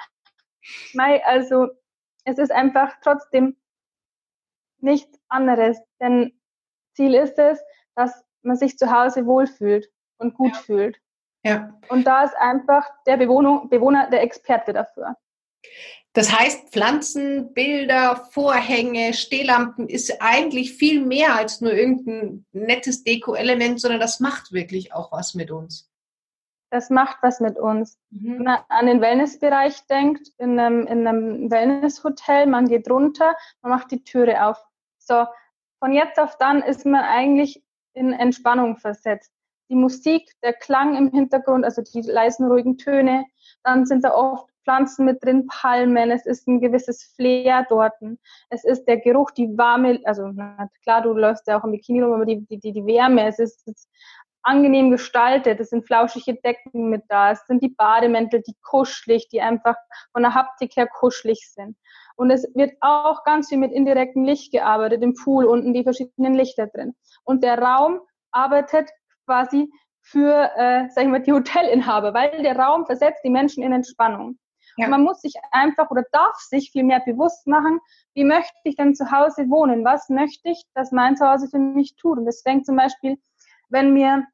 [0.95, 1.69] mei, also
[2.25, 3.59] es ist einfach trotzdem
[4.79, 6.33] nichts anderes, denn
[6.95, 7.63] Ziel ist es,
[7.95, 10.63] dass man sich zu Hause wohlfühlt und gut ja.
[10.63, 11.02] fühlt.
[11.45, 11.79] Ja.
[11.89, 15.17] Und da ist einfach der Bewohner, Bewohner der Experte dafür.
[16.15, 23.81] Das heißt, Pflanzen, Bilder, Vorhänge, Stehlampen ist eigentlich viel mehr als nur irgendein nettes Deko-Element,
[23.81, 25.91] sondern das macht wirklich auch was mit uns.
[26.71, 27.99] Das macht was mit uns.
[28.11, 28.35] Mhm.
[28.35, 33.73] Wenn man an den Wellnessbereich denkt, in einem, in einem Wellnesshotel, man geht runter, man
[33.73, 34.63] macht die Türe auf.
[34.99, 35.27] So,
[35.79, 37.63] von jetzt auf dann ist man eigentlich
[37.95, 39.33] in Entspannung versetzt
[39.73, 43.25] die Musik, der Klang im Hintergrund, also die leisen, ruhigen Töne.
[43.65, 47.95] Dann sind da oft Pflanzen mit drin, Palmen, es ist ein gewisses Flair dort.
[48.51, 50.31] Es ist der Geruch, die warme, also
[50.85, 53.67] klar, du läufst ja auch im Bikini rum, aber die, die, die Wärme, es ist,
[53.67, 53.89] es ist
[54.43, 59.41] angenehm gestaltet, es sind flauschige Decken mit da, es sind die Bademäntel, die kuschelig, die
[59.41, 59.77] einfach
[60.13, 61.77] von der Haptik her kuschelig sind.
[62.17, 66.35] Und es wird auch ganz viel mit indirektem Licht gearbeitet, im Pool unten die verschiedenen
[66.35, 66.95] Lichter drin.
[67.25, 68.01] Und der Raum
[68.33, 68.91] arbeitet
[69.27, 73.73] quasi für, äh, sag ich mal, die Hotelinhaber, weil der Raum versetzt die Menschen in
[73.73, 74.39] Entspannung.
[74.77, 74.87] Ja.
[74.87, 77.81] Und man muss sich einfach oder darf sich viel mehr bewusst machen,
[78.15, 79.85] wie möchte ich denn zu Hause wohnen?
[79.85, 82.19] Was möchte ich, dass mein Zuhause für mich tut?
[82.19, 83.19] Und das fängt zum Beispiel,
[83.69, 84.25] wenn mir,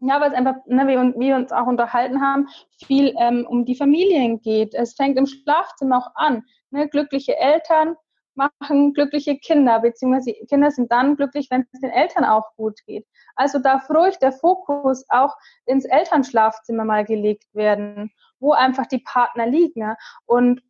[0.00, 2.48] ja, weil es einfach, ne, wie, wir uns auch unterhalten haben,
[2.84, 4.74] viel ähm, um die Familien geht.
[4.74, 6.44] Es fängt im Schlafzimmer auch an.
[6.70, 6.88] Ne?
[6.88, 7.96] Glückliche Eltern,
[8.38, 13.06] machen glückliche Kinder, beziehungsweise Kinder sind dann glücklich, wenn es den Eltern auch gut geht.
[13.36, 19.46] Also darf ruhig der Fokus auch ins Elternschlafzimmer mal gelegt werden, wo einfach die Partner
[19.46, 19.94] liegen.
[20.24, 20.62] Und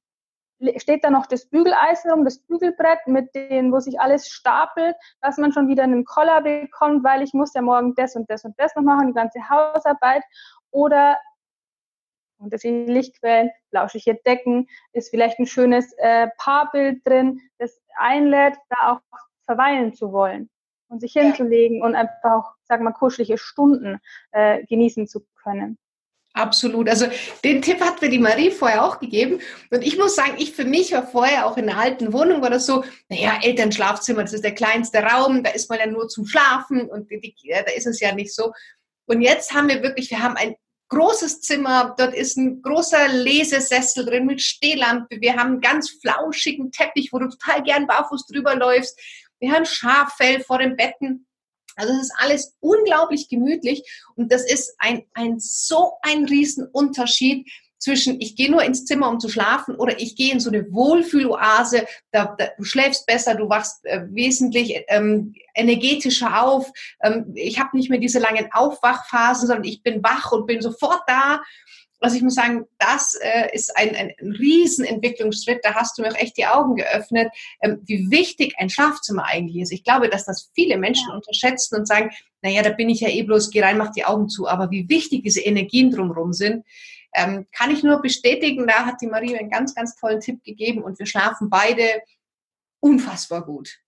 [0.76, 5.36] steht da noch das Bügeleisen rum, das Bügelbrett mit den, wo sich alles stapelt, dass
[5.38, 8.58] man schon wieder einen Koller bekommt, weil ich muss ja morgen das und das und
[8.58, 10.24] das noch machen, die ganze Hausarbeit.
[10.70, 11.16] Oder
[12.38, 19.18] unterschiedliche Lichtquellen, flauschige Decken, ist vielleicht ein schönes äh, Paarbild drin, das einlädt, da auch
[19.44, 20.50] verweilen zu wollen
[20.88, 23.98] und sich hinzulegen und einfach auch, sag mal, kuschelige Stunden
[24.32, 25.78] äh, genießen zu können.
[26.34, 26.88] Absolut.
[26.88, 27.06] Also
[27.42, 29.40] den Tipp hat mir die Marie vorher auch gegeben.
[29.70, 32.50] Und ich muss sagen, ich für mich war vorher auch in einer alten Wohnung war
[32.50, 36.26] das so, naja, Elternschlafzimmer, das ist der kleinste Raum, da ist man ja nur zum
[36.26, 38.52] Schlafen und die, da ist es ja nicht so.
[39.06, 40.54] Und jetzt haben wir wirklich, wir haben ein
[40.88, 46.72] großes Zimmer, dort ist ein großer Lesesessel drin mit Stehlampe, wir haben einen ganz flauschigen
[46.72, 48.98] Teppich, wo du total gern barfuß drüber läufst,
[49.40, 51.26] wir haben Schaffell vor den Betten.
[51.76, 53.84] Also es ist alles unglaublich gemütlich
[54.16, 57.48] und das ist ein, ein so ein Riesenunterschied
[57.78, 60.70] zwischen ich gehe nur ins Zimmer, um zu schlafen oder ich gehe in so eine
[60.72, 66.70] Wohlfühloase, da, da, du schläfst besser, du wachst äh, wesentlich ähm, energetischer auf.
[67.02, 71.02] Ähm, ich habe nicht mehr diese langen Aufwachphasen, sondern ich bin wach und bin sofort
[71.06, 71.40] da.
[72.00, 75.64] Also ich muss sagen, das äh, ist ein, ein, ein Riesenentwicklungsschritt.
[75.64, 77.28] Da hast du mir auch echt die Augen geöffnet,
[77.60, 79.72] ähm, wie wichtig ein Schlafzimmer eigentlich ist.
[79.72, 81.16] Ich glaube, dass das viele Menschen ja.
[81.16, 82.10] unterschätzen und sagen,
[82.40, 84.46] naja, da bin ich ja eh bloß, geh rein, mach die Augen zu.
[84.46, 86.64] Aber wie wichtig diese Energien drumherum sind,
[87.18, 90.82] ähm, kann ich nur bestätigen, da hat die Marie einen ganz, ganz tollen Tipp gegeben
[90.82, 92.02] und wir schlafen beide
[92.80, 93.78] unfassbar gut.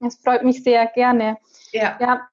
[0.00, 1.38] Das freut mich sehr gerne.
[1.72, 1.98] Ja.
[2.00, 2.28] ja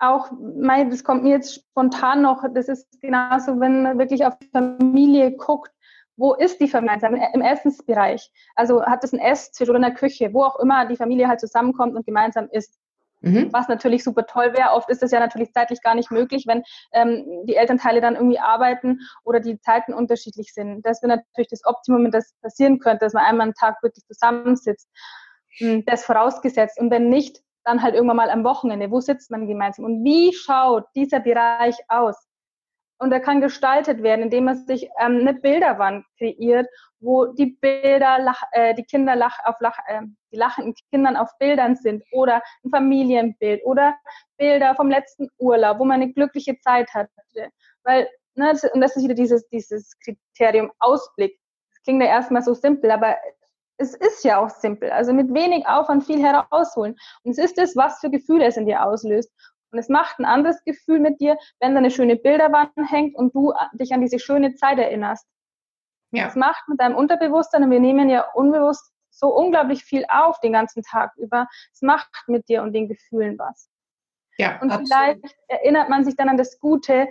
[0.00, 4.48] auch, das kommt mir jetzt spontan noch, das ist genauso, wenn man wirklich auf die
[4.48, 5.72] Familie guckt,
[6.16, 7.30] wo ist die Familie?
[7.32, 8.30] Im Essensbereich.
[8.54, 11.40] Also hat es ein Esstisch oder in der Küche, wo auch immer die Familie halt
[11.40, 12.78] zusammenkommt und gemeinsam isst.
[13.20, 13.52] Mhm.
[13.52, 14.72] Was natürlich super toll wäre.
[14.72, 18.38] Oft ist das ja natürlich zeitlich gar nicht möglich, wenn ähm, die Elternteile dann irgendwie
[18.38, 20.84] arbeiten oder die Zeiten unterschiedlich sind.
[20.86, 24.88] Das wäre natürlich das Optimum, das passieren könnte, dass man einmal am Tag wirklich zusammensitzt.
[25.58, 26.78] Hm, das vorausgesetzt.
[26.80, 28.90] Und wenn nicht, dann halt irgendwann mal am Wochenende.
[28.90, 29.84] Wo sitzt man gemeinsam?
[29.84, 32.16] Und wie schaut dieser Bereich aus?
[33.00, 36.66] Und er kann gestaltet werden, indem man sich ähm, eine Bilderwand kreiert,
[37.00, 41.30] wo die Bilder, lach, äh, die Kinder lach, auf lach, äh, die lachenden Kindern auf
[41.38, 43.96] Bildern sind oder ein Familienbild oder
[44.36, 47.08] Bilder vom letzten Urlaub, wo man eine glückliche Zeit hatte.
[47.84, 51.40] Weil, ne, und das ist wieder dieses, dieses Kriterium Ausblick.
[51.72, 53.16] Das klingt ja erstmal so simpel, aber
[53.78, 54.90] es ist ja auch simpel.
[54.90, 56.96] Also mit wenig Aufwand viel herausholen.
[57.22, 59.32] Und es ist das, was für Gefühle es in dir auslöst.
[59.72, 63.34] Und es macht ein anderes Gefühl mit dir, wenn da eine schöne Bilderwand hängt und
[63.34, 65.26] du dich an diese schöne Zeit erinnerst.
[66.12, 66.26] Ja.
[66.26, 70.52] Es macht mit deinem Unterbewusstsein, und wir nehmen ja unbewusst so unglaublich viel auf den
[70.52, 71.46] ganzen Tag über.
[71.72, 73.70] Es macht mit dir und den Gefühlen was.
[74.38, 74.88] Ja, und absolut.
[74.88, 77.08] vielleicht erinnert man sich dann an das Gute,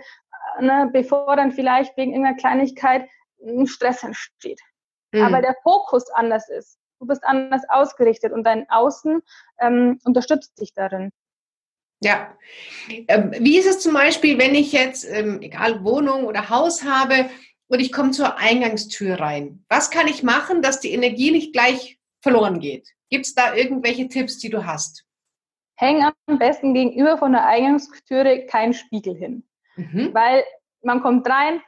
[0.58, 3.08] ne, bevor dann vielleicht wegen irgendeiner Kleinigkeit
[3.42, 4.60] ein Stress entsteht
[5.12, 5.22] mhm.
[5.22, 6.78] aber der Fokus anders ist.
[7.00, 9.22] Du bist anders ausgerichtet und dein Außen
[9.60, 11.10] ähm, unterstützt dich darin.
[12.02, 12.34] Ja.
[13.08, 17.28] Ähm, wie ist es zum Beispiel, wenn ich jetzt, ähm, egal Wohnung oder Haus habe
[17.68, 19.64] und ich komme zur Eingangstür rein?
[19.68, 22.88] Was kann ich machen, dass die Energie nicht gleich verloren geht?
[23.10, 25.04] Gibt es da irgendwelche Tipps, die du hast?
[25.76, 29.44] Häng am besten gegenüber von der Eingangstüre keinen Spiegel hin.
[29.76, 30.12] Mhm.
[30.12, 30.44] Weil
[30.82, 31.62] man kommt rein,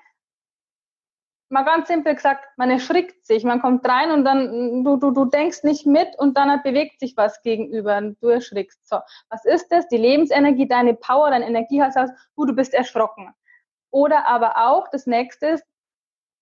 [1.53, 5.27] mal ganz simpel gesagt, man erschrickt sich, man kommt rein und dann, du, du, du
[5.27, 8.88] denkst nicht mit und dann bewegt sich was gegenüber und du erschrickst.
[8.88, 9.87] So, was ist das?
[9.88, 11.95] Die Lebensenergie, deine Power, dein Energiehaus,
[12.37, 13.33] du, du bist erschrocken.
[13.91, 15.65] Oder aber auch, das nächste ist,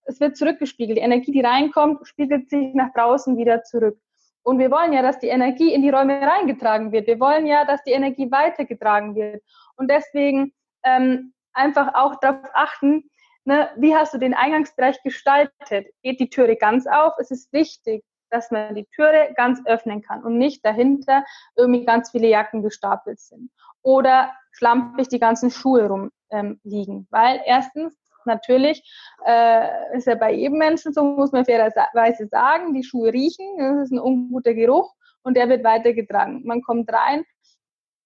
[0.05, 0.99] es wird zurückgespiegelt.
[0.99, 3.99] Die Energie, die reinkommt, spiegelt sich nach draußen wieder zurück.
[4.43, 7.07] Und wir wollen ja, dass die Energie in die Räume reingetragen wird.
[7.07, 9.43] Wir wollen ja, dass die Energie weitergetragen wird.
[9.77, 10.53] Und deswegen
[10.85, 13.10] ähm, einfach auch darauf achten,
[13.45, 15.89] ne, wie hast du den Eingangsbereich gestaltet?
[16.03, 17.15] Geht die Türe ganz auf?
[17.19, 21.25] Es ist wichtig, dass man die Türe ganz öffnen kann und nicht dahinter
[21.57, 23.51] irgendwie ganz viele Jacken gestapelt sind.
[23.83, 26.99] Oder schlampig die ganzen Schuhe rumliegen.
[26.99, 28.83] Ähm, Weil erstens, natürlich,
[29.27, 33.85] äh, ist ja bei jedem Menschen so, muss man fairerweise sagen, die Schuhe riechen, das
[33.85, 36.43] ist ein unguter Geruch und der wird weitergetragen.
[36.45, 37.25] Man kommt rein,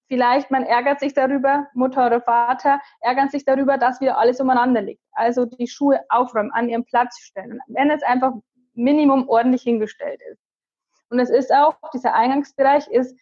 [0.06, 4.82] Vielleicht man ärgert sich darüber, Mutter oder Vater ärgern sich darüber, dass wieder alles umeinander
[4.82, 5.02] liegt.
[5.12, 7.60] Also die Schuhe aufräumen, an ihren Platz stellen.
[7.68, 8.32] Wenn es einfach
[8.74, 10.40] Minimum ordentlich hingestellt ist.
[11.08, 13.16] Und es ist auch, dieser Eingangsbereich ist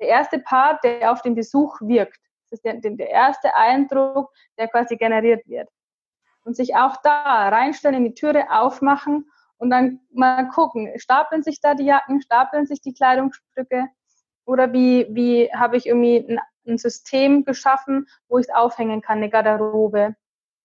[0.00, 2.18] der erste Part, der auf den Besuch wirkt.
[2.50, 5.68] Das ist der, der erste Eindruck, der quasi generiert wird.
[6.42, 11.60] Und sich auch da reinstellen, in die Türe aufmachen und dann mal gucken, stapeln sich
[11.60, 13.88] da die Jacken, stapeln sich die Kleidungsstücke,
[14.50, 19.18] oder wie, wie habe ich irgendwie ein, ein System geschaffen, wo ich es aufhängen kann,
[19.18, 20.16] eine Garderobe?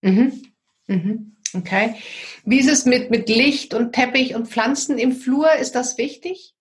[0.02, 0.42] Mhm.
[0.88, 1.36] Mhm.
[1.54, 1.96] Okay.
[2.44, 5.54] Wie ist es mit, mit Licht und Teppich und Pflanzen im Flur?
[5.54, 6.56] Ist das wichtig?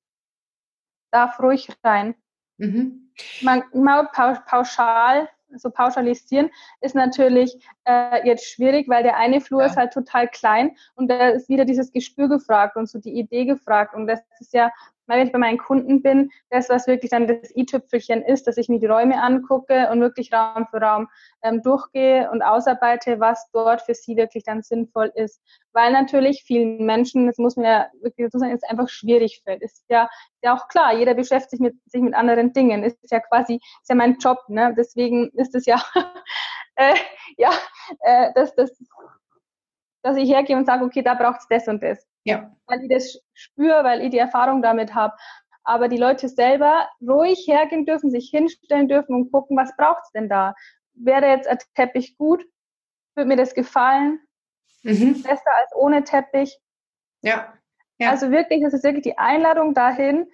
[1.11, 2.15] Darf ruhig rein.
[2.59, 3.11] Mhm.
[3.41, 9.67] Man, mal pauschal, so pauschalisieren, ist natürlich äh, jetzt schwierig, weil der eine Flur ja.
[9.67, 13.45] ist halt total klein und da ist wieder dieses Gespür gefragt und so die Idee
[13.45, 13.95] gefragt.
[13.95, 14.73] Und das ist ja
[15.07, 18.69] wenn ich bei meinen Kunden bin, das, was wirklich dann das i-Tüpfelchen ist, dass ich
[18.69, 21.09] mir die Räume angucke und wirklich Raum für Raum
[21.43, 25.41] ähm, durchgehe und ausarbeite, was dort für sie wirklich dann sinnvoll ist.
[25.73, 29.63] Weil natürlich vielen Menschen, das muss man ja wirklich dazu sagen, ist einfach schwierig fällt.
[29.63, 30.09] Ist ja,
[30.43, 32.83] ja auch klar, jeder beschäftigt sich mit, sich mit anderen Dingen.
[32.83, 34.75] Ist ja quasi, ist ja mein Job, ne?
[34.77, 35.83] Deswegen ist es ja,
[36.77, 36.95] äh,
[37.37, 37.51] ja,
[38.01, 38.71] äh, das, das,
[40.03, 42.07] dass ich hergehe und sage, okay, da braucht es das und das.
[42.25, 42.51] Ja.
[42.67, 45.15] Weil ich das spüre, weil ich die Erfahrung damit habe.
[45.63, 50.13] Aber die Leute selber ruhig hergehen dürfen, sich hinstellen dürfen und gucken, was braucht es
[50.13, 50.55] denn da?
[50.95, 52.45] Wäre jetzt ein Teppich gut?
[53.15, 54.21] Würde mir das gefallen?
[54.83, 55.23] Mhm.
[55.23, 56.59] Besser als ohne Teppich?
[57.23, 57.55] Ja.
[57.99, 58.11] ja.
[58.11, 60.27] Also wirklich, das ist wirklich die Einladung dahin.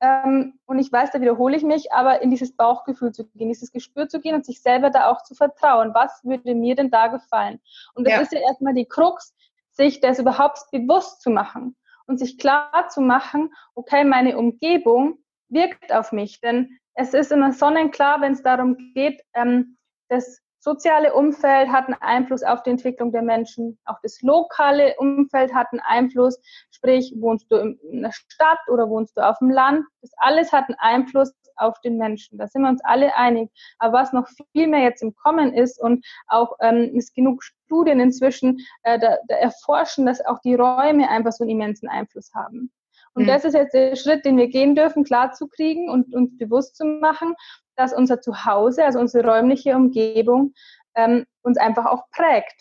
[0.00, 3.70] Ähm, und ich weiß, da wiederhole ich mich, aber in dieses Bauchgefühl zu gehen, dieses
[3.70, 5.94] Gespür zu gehen und sich selber da auch zu vertrauen.
[5.94, 7.60] Was würde mir denn da gefallen?
[7.94, 8.20] Und das ja.
[8.20, 9.32] ist ja erstmal die Krux,
[9.74, 15.92] sich das überhaupt bewusst zu machen und sich klar zu machen, okay, meine Umgebung wirkt
[15.92, 16.40] auf mich.
[16.40, 19.76] Denn es ist immer sonnenklar, wenn es darum geht, ähm,
[20.08, 23.78] das soziale Umfeld hat einen Einfluss auf die Entwicklung der Menschen.
[23.84, 26.40] Auch das lokale Umfeld hat einen Einfluss.
[26.70, 29.84] Sprich, wohnst du in einer Stadt oder wohnst du auf dem Land?
[30.00, 32.38] Das alles hat einen Einfluss auf den Menschen.
[32.38, 33.50] Da sind wir uns alle einig.
[33.78, 37.42] Aber was noch viel mehr jetzt im Kommen ist und auch ähm, es genug
[37.74, 42.32] Studien inzwischen äh, da, da erforschen, dass auch die Räume einfach so einen immensen Einfluss
[42.34, 42.70] haben.
[43.14, 43.26] Und mhm.
[43.28, 46.76] das ist jetzt der Schritt, den wir gehen dürfen, klar zu kriegen und uns bewusst
[46.76, 47.34] zu machen
[47.76, 50.54] dass unser Zuhause, also unsere räumliche Umgebung,
[50.94, 52.54] ähm, uns einfach auch prägt.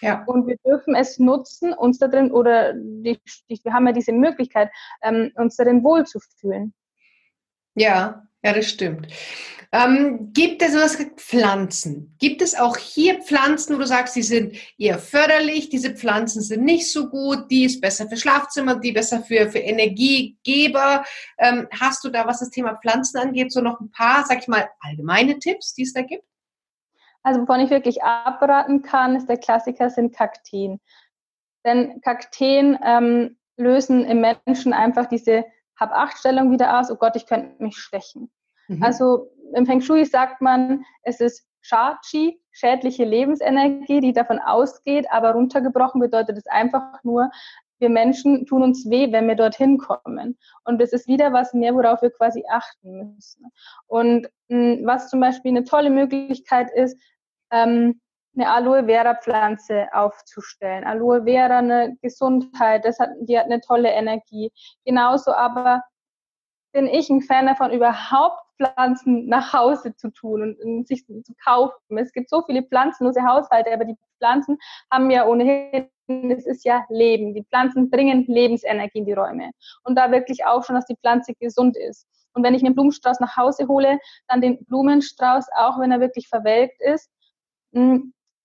[0.00, 0.24] Ja.
[0.26, 4.12] Und wir dürfen es nutzen, uns da drin, oder die, die, wir haben ja diese
[4.12, 4.70] Möglichkeit,
[5.02, 6.74] ähm, uns darin wohlzufühlen.
[7.74, 9.08] Ja, ja, das stimmt.
[9.74, 12.14] Ähm, gibt es was Pflanzen?
[12.18, 16.62] Gibt es auch hier Pflanzen, wo du sagst, die sind eher förderlich, diese Pflanzen sind
[16.62, 21.04] nicht so gut, die ist besser für Schlafzimmer, die besser für, für Energiegeber?
[21.38, 24.48] Ähm, hast du da, was das Thema Pflanzen angeht, so noch ein paar, sag ich
[24.48, 26.24] mal, allgemeine Tipps, die es da gibt?
[27.22, 30.80] Also wovon ich wirklich abraten kann, ist der Klassiker, sind Kakteen.
[31.64, 35.46] Denn Kakteen ähm, lösen im Menschen einfach diese
[35.82, 38.30] Hab-Acht-Stellung wieder aus, oh Gott, ich könnte mich schwächen.
[38.68, 38.82] Mhm.
[38.82, 45.32] Also im Feng Shui sagt man, es ist Sha-Chi, schädliche Lebensenergie, die davon ausgeht, aber
[45.32, 47.30] runtergebrochen bedeutet es einfach nur,
[47.78, 50.38] wir Menschen tun uns weh, wenn wir dorthin kommen.
[50.64, 53.46] Und das ist wieder was mehr, worauf wir quasi achten müssen.
[53.86, 56.96] Und mh, hm, was zum Beispiel eine tolle Möglichkeit ist,
[57.50, 58.00] ähm,
[58.34, 60.84] eine Aloe Vera Pflanze aufzustellen.
[60.84, 64.50] Aloe Vera eine Gesundheit, das hat, die hat eine tolle Energie.
[64.84, 65.82] Genauso aber
[66.72, 71.98] bin ich ein Fan davon, überhaupt Pflanzen nach Hause zu tun und, sich zu kaufen.
[71.98, 74.58] Es gibt so viele pflanzenlose Haushalte, aber die Pflanzen
[74.90, 77.34] haben ja ohnehin, es ist ja Leben.
[77.34, 79.50] Die Pflanzen bringen Lebensenergie in die Räume.
[79.84, 82.06] Und da wirklich auch schon, dass die Pflanze gesund ist.
[82.34, 86.28] Und wenn ich einen Blumenstrauß nach Hause hole, dann den Blumenstrauß, auch wenn er wirklich
[86.28, 87.10] verwelkt ist,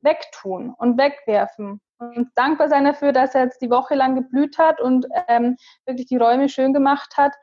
[0.08, 4.80] wegtun und wegwerfen und dankbar sein dafür, dass er jetzt die Woche lang geblüht hat
[4.80, 7.34] und ähm, wirklich die Räume schön gemacht hat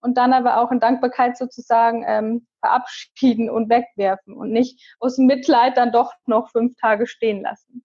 [0.00, 5.76] und dann aber auch in Dankbarkeit sozusagen ähm, verabschieden und wegwerfen und nicht aus Mitleid
[5.76, 7.84] dann doch noch fünf Tage stehen lassen.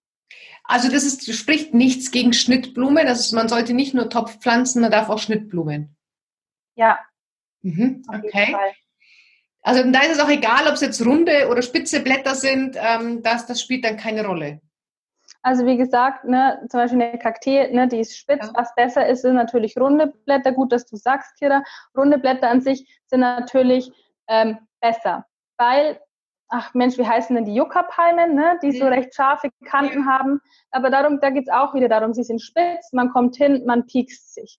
[0.64, 3.06] Also das ist, spricht nichts gegen Schnittblumen.
[3.06, 5.96] Das ist, man sollte nicht nur Topfpflanzen, man darf auch Schnittblumen.
[6.76, 6.98] Ja.
[7.62, 8.56] Mhm, okay.
[9.64, 13.22] Also da ist es auch egal, ob es jetzt runde oder spitze Blätter sind, ähm,
[13.22, 14.60] das, das spielt dann keine Rolle.
[15.42, 18.46] Also wie gesagt, ne, zum Beispiel eine Kaktee, ne, die ist spitz.
[18.46, 18.52] Ja.
[18.54, 20.52] Was besser ist, sind natürlich runde Blätter.
[20.52, 21.62] Gut, dass du sagst, Kira.
[21.96, 23.90] Runde Blätter an sich sind natürlich
[24.28, 25.98] ähm, besser, weil
[26.48, 28.58] ach Mensch, wie heißen denn die Juckerpalmen, ne?
[28.62, 28.92] die so mhm.
[28.92, 30.40] recht scharfe Kanten haben.
[30.70, 34.34] Aber darum, da geht's auch wieder darum, sie sind spitz, man kommt hin, man piekst
[34.34, 34.58] sich.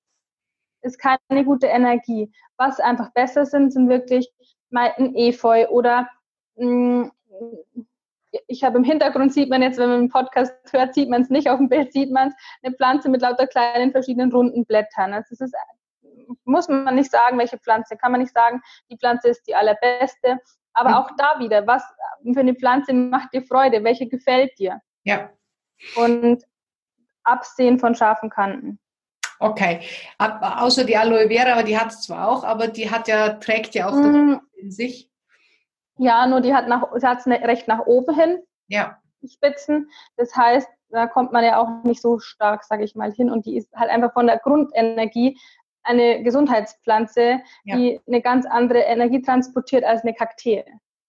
[0.82, 2.32] Ist keine gute Energie.
[2.58, 4.32] Was einfach besser sind, sind wirklich
[4.70, 6.10] mal ein Efeu oder
[6.56, 7.12] mh, mm,
[8.48, 11.30] ich habe im Hintergrund, sieht man jetzt, wenn man einen Podcast hört, sieht man es
[11.30, 15.14] nicht, auf dem Bild sieht man es, eine Pflanze mit lauter kleinen verschiedenen runden Blättern.
[15.14, 15.56] Also es ist,
[16.44, 20.40] muss man nicht sagen, welche Pflanze, kann man nicht sagen, die Pflanze ist die allerbeste.
[20.74, 20.96] Aber mhm.
[20.96, 21.84] auch da wieder, was
[22.24, 23.84] für eine Pflanze macht dir Freude?
[23.84, 24.82] Welche gefällt dir?
[25.04, 25.30] Ja.
[25.96, 26.44] Und
[27.24, 28.80] absehen von scharfen Kanten.
[29.40, 29.82] Okay.
[30.18, 33.30] Ab, außer die Aloe Vera, aber die hat es zwar auch, aber die hat ja,
[33.30, 34.36] trägt ja auch mm.
[34.58, 35.12] In sich.
[35.98, 38.40] Ja, nur die hat es ne, recht nach oben hin.
[38.68, 39.00] Ja.
[39.22, 39.90] Die Spitzen.
[40.18, 43.30] Das heißt, da kommt man ja auch nicht so stark, sage ich mal, hin.
[43.30, 45.38] Und die ist halt einfach von der Grundenergie
[45.84, 47.76] eine Gesundheitspflanze, ja.
[47.76, 50.66] die eine ganz andere Energie transportiert als eine Kaktee.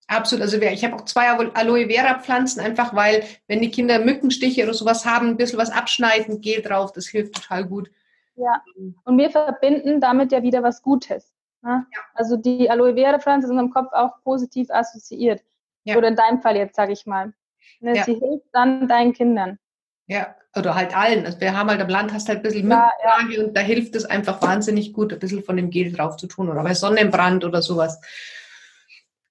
[0.08, 0.42] Absolut.
[0.42, 4.74] Also ich habe auch zwei Aloe Vera Pflanzen, einfach weil, wenn die Kinder Mückenstiche oder
[4.74, 7.90] sowas haben, ein bisschen was abschneiden, Gel drauf, das hilft total gut.
[8.36, 8.62] Ja.
[9.04, 11.34] Und wir verbinden damit ja wieder was Gutes.
[11.66, 11.84] Ne?
[11.92, 12.00] Ja.
[12.14, 15.42] Also die Aloe Vera Pflanze ist in unserem Kopf auch positiv assoziiert.
[15.82, 15.96] Ja.
[15.96, 17.32] Oder in deinem Fall jetzt, sage ich mal.
[17.80, 17.96] Ne?
[17.96, 18.04] Ja.
[18.04, 19.58] Sie hilft dann deinen Kindern.
[20.06, 21.26] Ja, oder halt allen.
[21.26, 23.42] Also wir haben halt am Land hast halt ein bisschen ja, ja.
[23.42, 26.48] und da hilft es einfach wahnsinnig gut, ein bisschen von dem Gel drauf zu tun
[26.48, 28.00] oder bei Sonnenbrand oder sowas.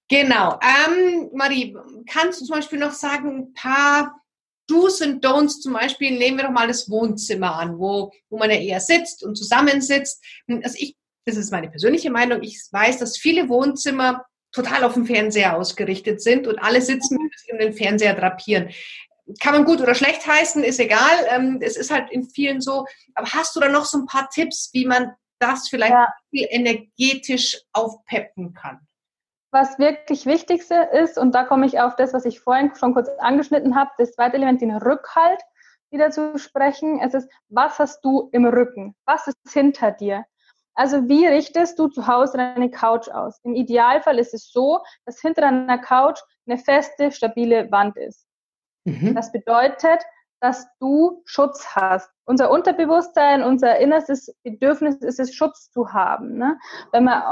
[0.09, 0.59] Genau.
[0.61, 1.75] Ähm, Marie,
[2.11, 4.21] kannst du zum Beispiel noch sagen, ein paar
[4.67, 8.49] Do's und Don'ts, zum Beispiel nehmen wir doch mal das Wohnzimmer an, wo, wo man
[8.49, 10.21] ja eher sitzt und zusammensitzt.
[10.47, 15.05] Also ich das ist meine persönliche Meinung, ich weiß, dass viele Wohnzimmer total auf den
[15.05, 17.59] Fernseher ausgerichtet sind und alle sitzen und mhm.
[17.59, 18.69] den Fernseher drapieren.
[19.41, 21.25] Kann man gut oder schlecht heißen, ist egal.
[21.29, 22.85] Ähm, es ist halt in vielen so.
[23.15, 26.13] Aber hast du da noch so ein paar Tipps, wie man das vielleicht ja.
[26.29, 28.79] viel energetisch aufpeppen kann?
[29.51, 33.09] Was wirklich Wichtigste ist, und da komme ich auf das, was ich vorhin schon kurz
[33.19, 35.41] angeschnitten habe, das zweite Element, den Rückhalt
[35.91, 36.99] wieder zu sprechen.
[37.01, 38.95] Es ist, was hast du im Rücken?
[39.05, 40.25] Was ist hinter dir?
[40.75, 43.39] Also wie richtest du zu Hause deine Couch aus?
[43.43, 48.27] Im Idealfall ist es so, dass hinter deiner Couch eine feste, stabile Wand ist.
[48.83, 49.15] Mhm.
[49.15, 50.03] Das bedeutet,
[50.41, 52.09] dass du Schutz hast.
[52.25, 56.37] Unser Unterbewusstsein, unser innerstes Bedürfnis ist es, Schutz zu haben.
[56.37, 56.59] Ne?
[56.91, 57.23] Wenn man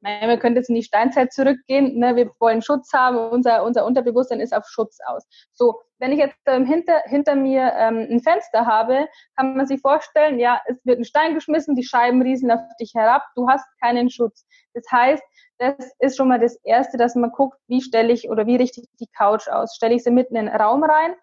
[0.00, 4.40] wir können jetzt in die Steinzeit zurückgehen, ne, wir wollen Schutz haben, unser, unser Unterbewusstsein
[4.40, 5.26] ist auf Schutz aus.
[5.52, 9.80] So, wenn ich jetzt ähm, hinter, hinter mir ähm, ein Fenster habe, kann man sich
[9.80, 13.66] vorstellen, ja, es wird ein Stein geschmissen, die Scheiben rieseln auf dich herab, du hast
[13.82, 14.46] keinen Schutz.
[14.72, 15.22] Das heißt,
[15.58, 18.80] das ist schon mal das Erste, dass man guckt, wie stelle ich oder wie richte
[18.80, 19.74] ich die Couch aus.
[19.76, 21.14] Stelle ich sie mitten in den Raum rein?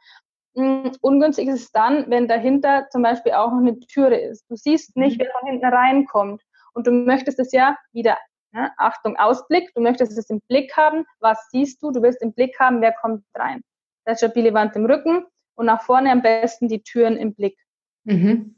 [0.56, 4.46] Hm, ungünstig ist es dann, wenn dahinter zum Beispiel auch noch eine Türe ist.
[4.50, 5.24] Du siehst nicht, mhm.
[5.24, 6.44] wer von hinten reinkommt.
[6.74, 8.18] Und du möchtest es ja wieder
[8.54, 11.06] ja, Achtung, Ausblick, du möchtest es im Blick haben.
[11.20, 11.92] Was siehst du?
[11.92, 13.62] Du willst im Blick haben, wer kommt rein.
[14.06, 15.26] Das stabile Wand im Rücken
[15.56, 17.58] und nach vorne am besten die Türen im Blick.
[18.06, 18.56] Mhm.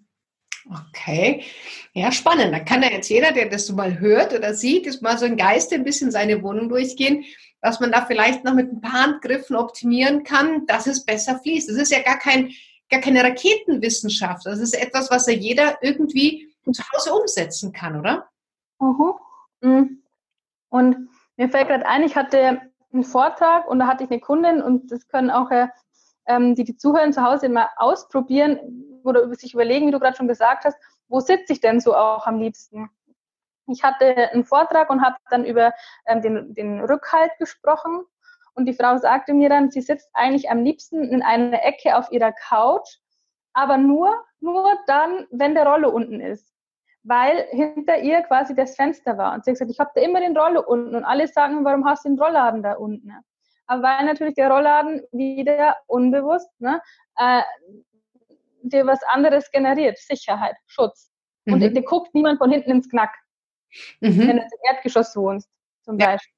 [0.70, 1.44] Okay,
[1.94, 2.54] ja, spannend.
[2.54, 5.26] Dann kann ja jetzt jeder, der das so mal hört oder sieht, ist mal so
[5.26, 7.24] ein Geist ein bisschen seine Wohnung durchgehen,
[7.62, 11.70] was man da vielleicht noch mit ein paar Handgriffen optimieren kann, dass es besser fließt.
[11.70, 12.52] Das ist ja gar, kein,
[12.90, 14.46] gar keine Raketenwissenschaft.
[14.46, 18.30] Das ist etwas, was ja jeder irgendwie zu Hause umsetzen kann, oder?
[18.80, 19.14] Mhm.
[19.62, 20.04] Mhm.
[20.70, 22.62] Und mir fällt gerade ein, ich hatte
[22.94, 25.68] einen Vortrag und da hatte ich eine Kundin und das können auch äh,
[26.28, 30.28] ähm, die, die zuhören zu Hause mal ausprobieren oder sich überlegen, wie du gerade schon
[30.28, 32.90] gesagt hast, wo sitze ich denn so auch am liebsten?
[33.68, 35.74] Ich hatte einen Vortrag und habe dann über
[36.06, 38.04] ähm, den, den Rückhalt gesprochen
[38.54, 42.12] und die Frau sagte mir dann, sie sitzt eigentlich am liebsten in einer Ecke auf
[42.12, 42.98] ihrer Couch,
[43.54, 46.54] aber nur, nur dann, wenn der Rolle unten ist
[47.10, 49.34] weil hinter ihr quasi das Fenster war.
[49.34, 50.96] Und sie hat gesagt, ich habe da immer den Roller unten.
[50.96, 53.12] Und alle sagen, warum hast du den Rollladen da unten?
[53.66, 56.80] Aber weil natürlich der Rollladen wieder unbewusst ne,
[57.18, 57.42] äh,
[58.62, 59.98] dir was anderes generiert.
[59.98, 61.12] Sicherheit, Schutz.
[61.46, 61.54] Mhm.
[61.54, 63.16] Und dir guckt niemand von hinten ins Knack.
[64.02, 64.20] Mhm.
[64.20, 65.50] Wenn du im Erdgeschoss wohnst,
[65.82, 65.98] zum.
[65.98, 66.34] Beispiel.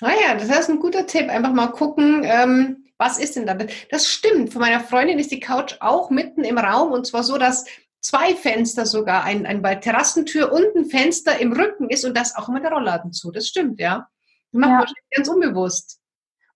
[0.00, 1.28] Ah ja, das ist ein guter Tipp.
[1.28, 3.56] Einfach mal gucken, ähm, was ist denn da?
[3.88, 4.52] Das stimmt.
[4.52, 7.66] Von meiner Freundin ist die Couch auch mitten im Raum und zwar so, dass
[8.02, 12.36] zwei Fenster sogar, ein, ein bei Terrassentür und ein Fenster im Rücken ist und das
[12.36, 13.30] auch immer der Rollladen zu.
[13.30, 14.08] Das stimmt, ja.
[14.52, 14.76] Das macht ja.
[14.78, 14.86] man
[15.16, 15.98] ganz unbewusst.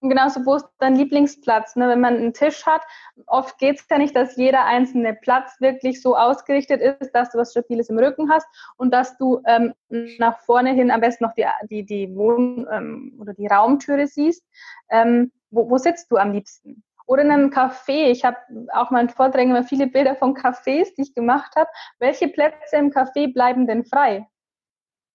[0.00, 1.74] Und genauso, wo ist dein Lieblingsplatz?
[1.74, 1.88] Ne?
[1.88, 2.82] Wenn man einen Tisch hat,
[3.26, 7.38] oft geht es ja nicht, dass jeder einzelne Platz wirklich so ausgerichtet ist, dass du
[7.38, 9.72] was Stabiles im Rücken hast und dass du ähm,
[10.18, 14.44] nach vorne hin am besten noch die, die, die Wohn- ähm, oder die Raumtüre siehst.
[14.90, 16.84] Ähm, wo, wo sitzt du am liebsten?
[17.06, 18.10] Oder in einem Café.
[18.10, 18.36] Ich habe
[18.72, 21.70] auch mal in Vorträgen immer viele Bilder von Cafés, die ich gemacht habe.
[21.98, 24.26] Welche Plätze im Café bleiben denn frei?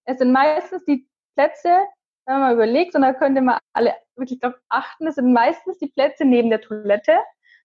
[0.06, 1.70] Es sind meistens die Plätze,
[2.26, 5.78] wenn man mal überlegt, und da könnte man alle wirklich darauf achten, es sind meistens
[5.80, 7.20] die Plätze neben der Toilette.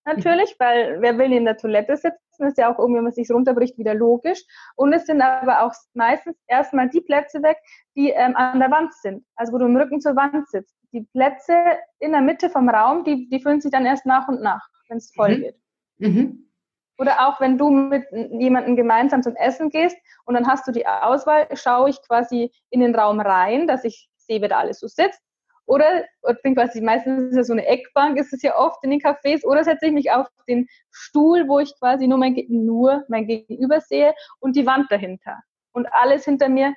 [0.05, 0.65] Natürlich, mhm.
[0.65, 2.47] weil wer will in der Toilette sitzen?
[2.47, 4.45] Ist ja auch irgendwie, wenn man sich runterbricht, wieder logisch.
[4.77, 7.59] Und es sind aber auch meistens erstmal die Plätze weg,
[7.97, 9.25] die ähm, an der Wand sind.
[9.35, 11.55] Also wo du im Rücken zur Wand sitzt die Plätze
[11.99, 14.99] in der Mitte vom Raum, die, die füllen sich dann erst nach und nach, wenn
[14.99, 15.43] es voll mhm.
[15.43, 15.57] wird.
[15.99, 16.51] Mhm.
[16.99, 20.87] Oder auch wenn du mit jemandem gemeinsam zum Essen gehst und dann hast du die
[20.87, 24.87] Auswahl, schaue ich quasi in den Raum rein, dass ich sehe, wer da alles so
[24.87, 25.21] sitzt.
[25.67, 29.01] Oder, oder quasi meistens ist ja so eine Eckbank, ist es ja oft in den
[29.01, 33.27] Cafés, oder setze ich mich auf den Stuhl, wo ich quasi nur mein, nur mein
[33.27, 35.41] Gegenüber sehe und die Wand dahinter.
[35.73, 36.75] Und alles hinter mir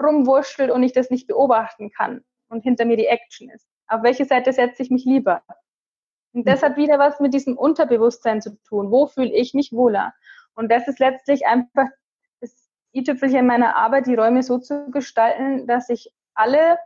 [0.00, 3.66] rumwurschtelt und ich das nicht beobachten kann und hinter mir die Action ist.
[3.88, 5.42] Auf welche Seite setze ich mich lieber?
[6.32, 8.90] Und das hat wieder was mit diesem Unterbewusstsein zu tun.
[8.90, 10.12] Wo fühle ich mich wohler?
[10.54, 11.88] Und das ist letztlich einfach
[12.40, 16.78] das i-Tüpfelchen meiner Arbeit, die Räume so zu gestalten, dass sich alle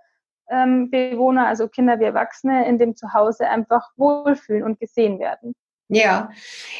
[0.49, 5.55] ähm, Bewohner, also Kinder wie Erwachsene, in dem Zuhause einfach wohlfühlen und gesehen werden.
[5.89, 6.31] Ja,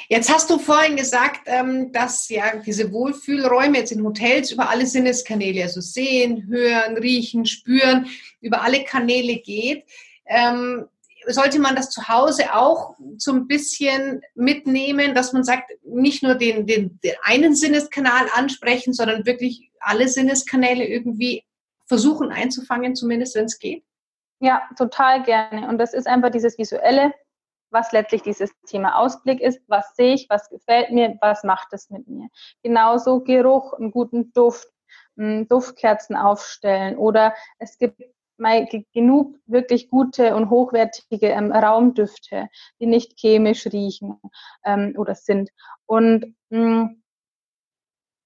[0.09, 4.87] jetzt hast du vorhin gesagt, ähm, dass ja diese Wohlfühlräume jetzt in Hotels über alle
[4.87, 8.07] Sinneskanäle, also sehen, hören, riechen, spüren,
[8.41, 9.85] über alle Kanäle geht.
[10.27, 10.87] Ähm,
[11.27, 16.35] sollte man das zu Hause auch so ein bisschen mitnehmen, dass man sagt, nicht nur
[16.35, 21.45] den, den, den einen Sinneskanal ansprechen, sondern wirklich alle Sinneskanäle irgendwie
[21.87, 23.85] versuchen einzufangen, zumindest wenn es geht?
[24.41, 25.69] Ja, total gerne.
[25.69, 27.13] Und das ist einfach dieses Visuelle,
[27.75, 31.91] was letztlich dieses Thema Ausblick ist, was sehe ich, was gefällt mir, was macht es
[31.91, 32.29] mit mir.
[32.63, 34.69] Genauso Geruch, einen guten Duft,
[35.17, 38.03] Duftkerzen aufstellen oder es gibt
[38.37, 42.49] mal genug wirklich gute und hochwertige ähm, Raumdüfte,
[42.81, 44.21] die nicht chemisch riechen
[44.65, 45.51] ähm, oder sind.
[45.87, 46.91] Und mh,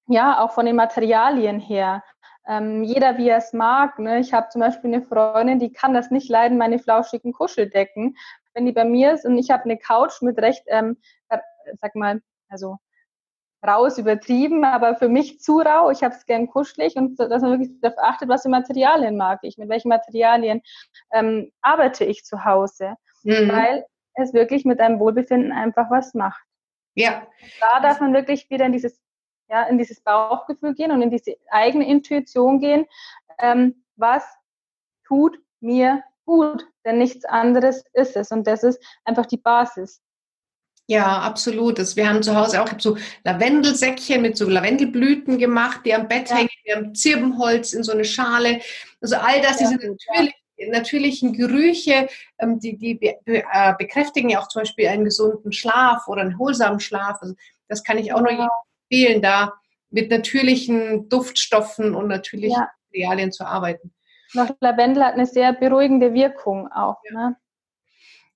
[0.07, 2.03] ja, auch von den Materialien her.
[2.47, 3.99] Ähm, jeder, wie er es mag.
[3.99, 4.19] Ne?
[4.19, 8.17] Ich habe zum Beispiel eine Freundin, die kann das nicht leiden, meine flauschigen Kuscheldecken,
[8.59, 10.97] wenn die bei mir ist und ich habe eine Couch mit recht, ähm,
[11.79, 12.77] sag mal, also
[13.65, 15.89] raus übertrieben, aber für mich zu rau.
[15.91, 19.39] Ich habe es gern kuschelig und dass man wirklich darauf achtet, was für Materialien mag
[19.43, 20.61] ich, mit welchen Materialien
[21.13, 23.49] ähm, arbeite ich zu Hause, mhm.
[23.49, 23.85] weil
[24.15, 26.43] es wirklich mit einem Wohlbefinden einfach was macht.
[26.95, 27.25] Ja.
[27.61, 28.99] Da darf man wirklich wieder in dieses,
[29.47, 32.85] ja, in dieses Bauchgefühl gehen und in diese eigene Intuition gehen.
[33.39, 34.25] Ähm, was
[35.05, 36.65] tut mir gut?
[36.85, 38.29] Denn nichts anderes ist es.
[38.31, 39.99] Und das ist einfach die Basis.
[40.87, 41.77] Ja, absolut.
[41.77, 46.29] Das, wir haben zu Hause auch so Lavendelsäckchen mit so Lavendelblüten gemacht, die am Bett
[46.29, 46.37] ja.
[46.37, 46.49] hängen.
[46.63, 48.61] Wir haben Zirbenholz in so eine Schale.
[49.01, 50.69] Also all das, ja, diese natürlich, ja.
[50.71, 52.07] natürlichen Gerüche,
[52.39, 56.79] ähm, die, die äh, bekräftigen ja auch zum Beispiel einen gesunden Schlaf oder einen holsamen
[56.79, 57.17] Schlaf.
[57.21, 57.35] Also
[57.67, 58.49] das kann ich auch noch
[58.89, 59.53] empfehlen, da
[59.91, 63.93] mit natürlichen Duftstoffen und natürlichen Materialien zu arbeiten.
[64.33, 67.01] Noch Lavendel hat eine sehr beruhigende Wirkung auch.
[67.11, 67.35] Ne?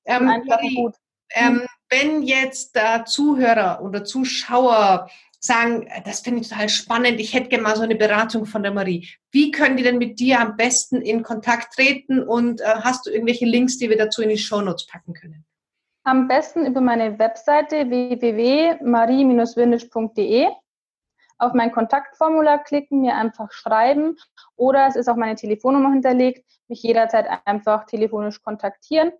[0.05, 0.95] Ähm, einfach gut.
[1.29, 5.07] Ähm, hm wenn jetzt da Zuhörer oder Zuschauer
[5.39, 8.71] sagen, das finde ich total spannend, ich hätte gerne mal so eine Beratung von der
[8.71, 9.07] Marie.
[9.31, 13.11] Wie können die denn mit dir am besten in Kontakt treten und äh, hast du
[13.11, 15.45] irgendwelche Links, die wir dazu in die Shownotes packen können?
[16.05, 20.47] Am besten über meine Webseite www.marie-windisch.de
[21.37, 24.17] auf mein Kontaktformular klicken, mir einfach schreiben
[24.55, 29.11] oder es ist auch meine Telefonnummer hinterlegt, mich jederzeit einfach telefonisch kontaktieren.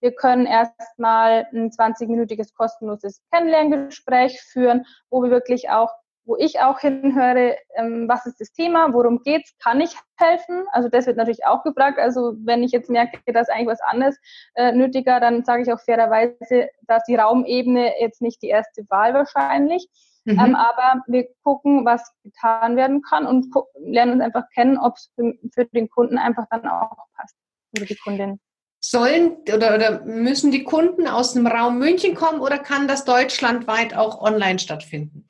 [0.00, 5.90] Wir können erstmal ein 20-minütiges kostenloses Kennenlerngespräch führen, wo wir wirklich auch
[6.24, 10.64] wo ich auch hinhöre, ähm, was ist das Thema, worum geht's, kann ich helfen?
[10.70, 11.98] Also das wird natürlich auch gefragt.
[11.98, 14.18] Also wenn ich jetzt merke, dass eigentlich was anderes
[14.54, 19.14] äh, nötiger, dann sage ich auch fairerweise, dass die Raumebene jetzt nicht die erste Wahl
[19.14, 19.88] wahrscheinlich.
[20.24, 20.38] Mhm.
[20.38, 23.46] Ähm, aber wir gucken, was getan werden kann und
[23.80, 27.36] lernen uns einfach kennen, ob es für, für den Kunden einfach dann auch passt
[27.76, 28.40] oder die Kundin.
[28.80, 33.96] Sollen oder, oder müssen die Kunden aus dem Raum München kommen oder kann das deutschlandweit
[33.96, 35.28] auch online stattfinden?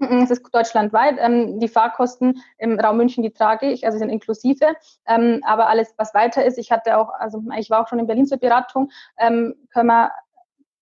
[0.00, 1.16] Es ist deutschlandweit.
[1.18, 4.76] Ähm, die Fahrkosten im Raum München, die trage ich, also sind inklusive.
[5.06, 8.06] Ähm, aber alles, was weiter ist, ich hatte auch, also ich war auch schon in
[8.06, 10.12] Berlin zur Beratung, ähm, können wir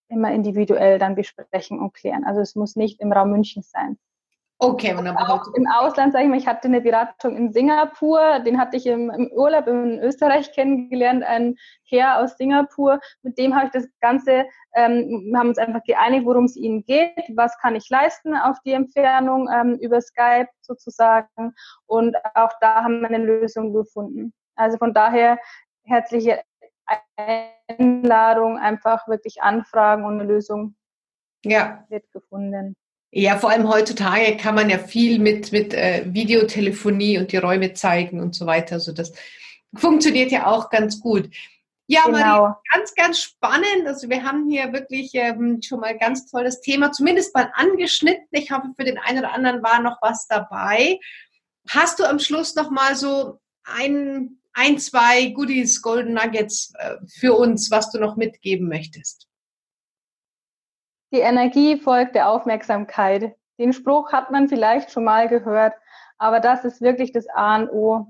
[0.09, 2.25] immer individuell dann besprechen und klären.
[2.25, 3.99] Also es muss nicht im Raum München sein.
[4.59, 5.29] Okay, wunderbar.
[5.29, 8.87] Auch im Ausland, sage ich mal, ich hatte eine Beratung in Singapur, den hatte ich
[8.87, 13.87] im, im Urlaub in Österreich kennengelernt, ein Herr aus Singapur, mit dem habe ich das
[14.01, 18.35] Ganze, ähm, wir haben uns einfach geeinigt, worum es ihnen geht, was kann ich leisten
[18.35, 21.53] auf die Entfernung ähm, über Skype sozusagen
[21.85, 24.33] und auch da haben wir eine Lösung gefunden.
[24.55, 25.39] Also von daher
[25.85, 26.41] herzliche
[27.17, 30.77] Einladung, einfach wirklich anfragen und eine Lösung
[31.45, 31.85] ja.
[31.89, 32.77] wird gefunden.
[33.13, 37.73] Ja, vor allem heutzutage kann man ja viel mit, mit äh, Videotelefonie und die Räume
[37.73, 38.75] zeigen und so weiter.
[38.75, 39.13] Also das
[39.75, 41.31] funktioniert ja auch ganz gut.
[41.89, 42.19] Ja, genau.
[42.19, 43.87] Marie, ganz, ganz spannend.
[43.87, 48.27] Also wir haben hier wirklich ähm, schon mal ganz tolles Thema, zumindest mal angeschnitten.
[48.33, 50.99] Ich hoffe, für den einen oder anderen war noch was dabei.
[51.69, 57.35] Hast du am Schluss noch mal so ein, ein zwei Goodies, Golden Nuggets äh, für
[57.35, 59.29] uns, was du noch mitgeben möchtest?
[61.13, 63.37] Die Energie folgt der Aufmerksamkeit.
[63.59, 65.75] Den Spruch hat man vielleicht schon mal gehört,
[66.19, 68.07] aber das ist wirklich das A und O.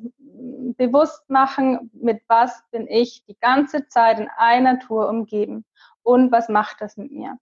[0.76, 5.64] Bewusst machen, mit was bin ich die ganze Zeit in einer Tour umgeben
[6.02, 7.38] und was macht das mit mir.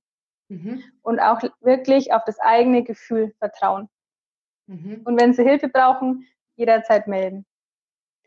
[0.48, 0.82] Mhm.
[1.02, 3.88] Und auch wirklich auf das eigene Gefühl vertrauen.
[4.66, 5.02] Mhm.
[5.04, 6.26] Und wenn Sie Hilfe brauchen,
[6.56, 7.44] jederzeit melden.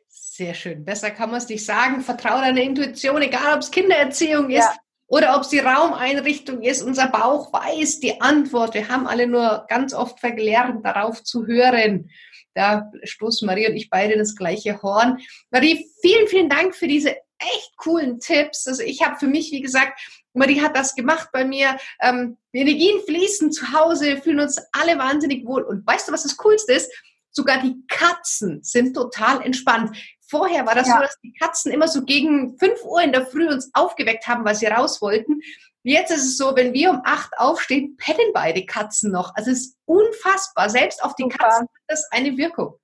[0.08, 0.86] Sehr schön.
[0.86, 2.02] Besser kann man es nicht sagen.
[2.02, 4.76] Vertraue deiner Intuition, egal ob es Kindererziehung ist, ja
[5.08, 6.84] oder ob es die Raumeinrichtung ist.
[6.84, 8.74] Unser Bauch weiß die Antwort.
[8.74, 12.12] Wir haben alle nur ganz oft verlernt, darauf zu hören.
[12.54, 15.20] Da stoßen Marie und ich beide in das gleiche Horn.
[15.50, 18.68] Marie, vielen, vielen Dank für diese echt coolen Tipps.
[18.68, 20.00] Also ich habe für mich, wie gesagt,
[20.34, 21.78] Marie hat das gemacht bei mir.
[22.02, 25.64] Ähm, die Energien fließen zu Hause, fühlen uns alle wahnsinnig wohl.
[25.64, 26.92] Und weißt du, was das Coolste ist?
[27.32, 29.96] Sogar die Katzen sind total entspannt.
[30.30, 30.96] Vorher war das ja.
[30.96, 34.44] so, dass die Katzen immer so gegen 5 Uhr in der Früh uns aufgeweckt haben,
[34.44, 35.40] weil sie raus wollten.
[35.84, 39.34] Jetzt ist es so, wenn wir um 8 aufstehen, pennen beide Katzen noch.
[39.36, 40.70] Also es ist unfassbar.
[40.70, 41.38] Selbst auf die Super.
[41.38, 42.76] Katzen hat das eine Wirkung.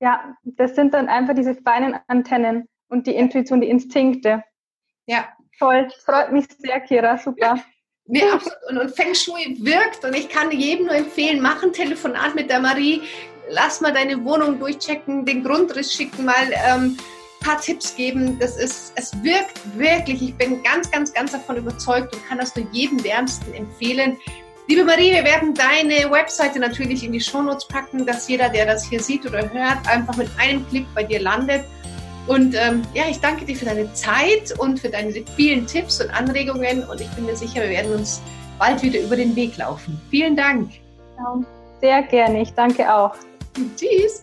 [0.00, 4.44] Ja, das sind dann einfach diese feinen Antennen und die Intuition, die Instinkte.
[5.06, 5.28] Ja.
[5.58, 7.58] Toll, freut mich sehr, Kira, super.
[8.04, 8.58] Nee, absolut.
[8.68, 12.60] Und, und Feng Shui wirkt und ich kann jedem nur empfehlen, machen Telefonat mit der
[12.60, 13.02] Marie
[13.50, 16.96] lass mal deine Wohnung durchchecken, den Grundriss schicken, mal ähm,
[17.40, 18.38] paar Tipps geben.
[18.38, 20.22] Das ist, es wirkt wirklich.
[20.22, 24.16] Ich bin ganz, ganz, ganz davon überzeugt und kann das nur jedem wärmsten empfehlen.
[24.68, 28.84] Liebe Marie, wir werden deine Webseite natürlich in die Shownotes packen, dass jeder, der das
[28.84, 31.64] hier sieht oder hört, einfach mit einem Klick bei dir landet.
[32.26, 36.10] Und ähm, ja, ich danke dir für deine Zeit und für deine vielen Tipps und
[36.10, 36.84] Anregungen.
[36.84, 38.20] Und ich bin mir sicher, wir werden uns
[38.58, 39.98] bald wieder über den Weg laufen.
[40.10, 40.70] Vielen Dank.
[41.80, 42.42] Sehr gerne.
[42.42, 43.14] Ich danke auch.
[43.76, 44.22] Tschüss!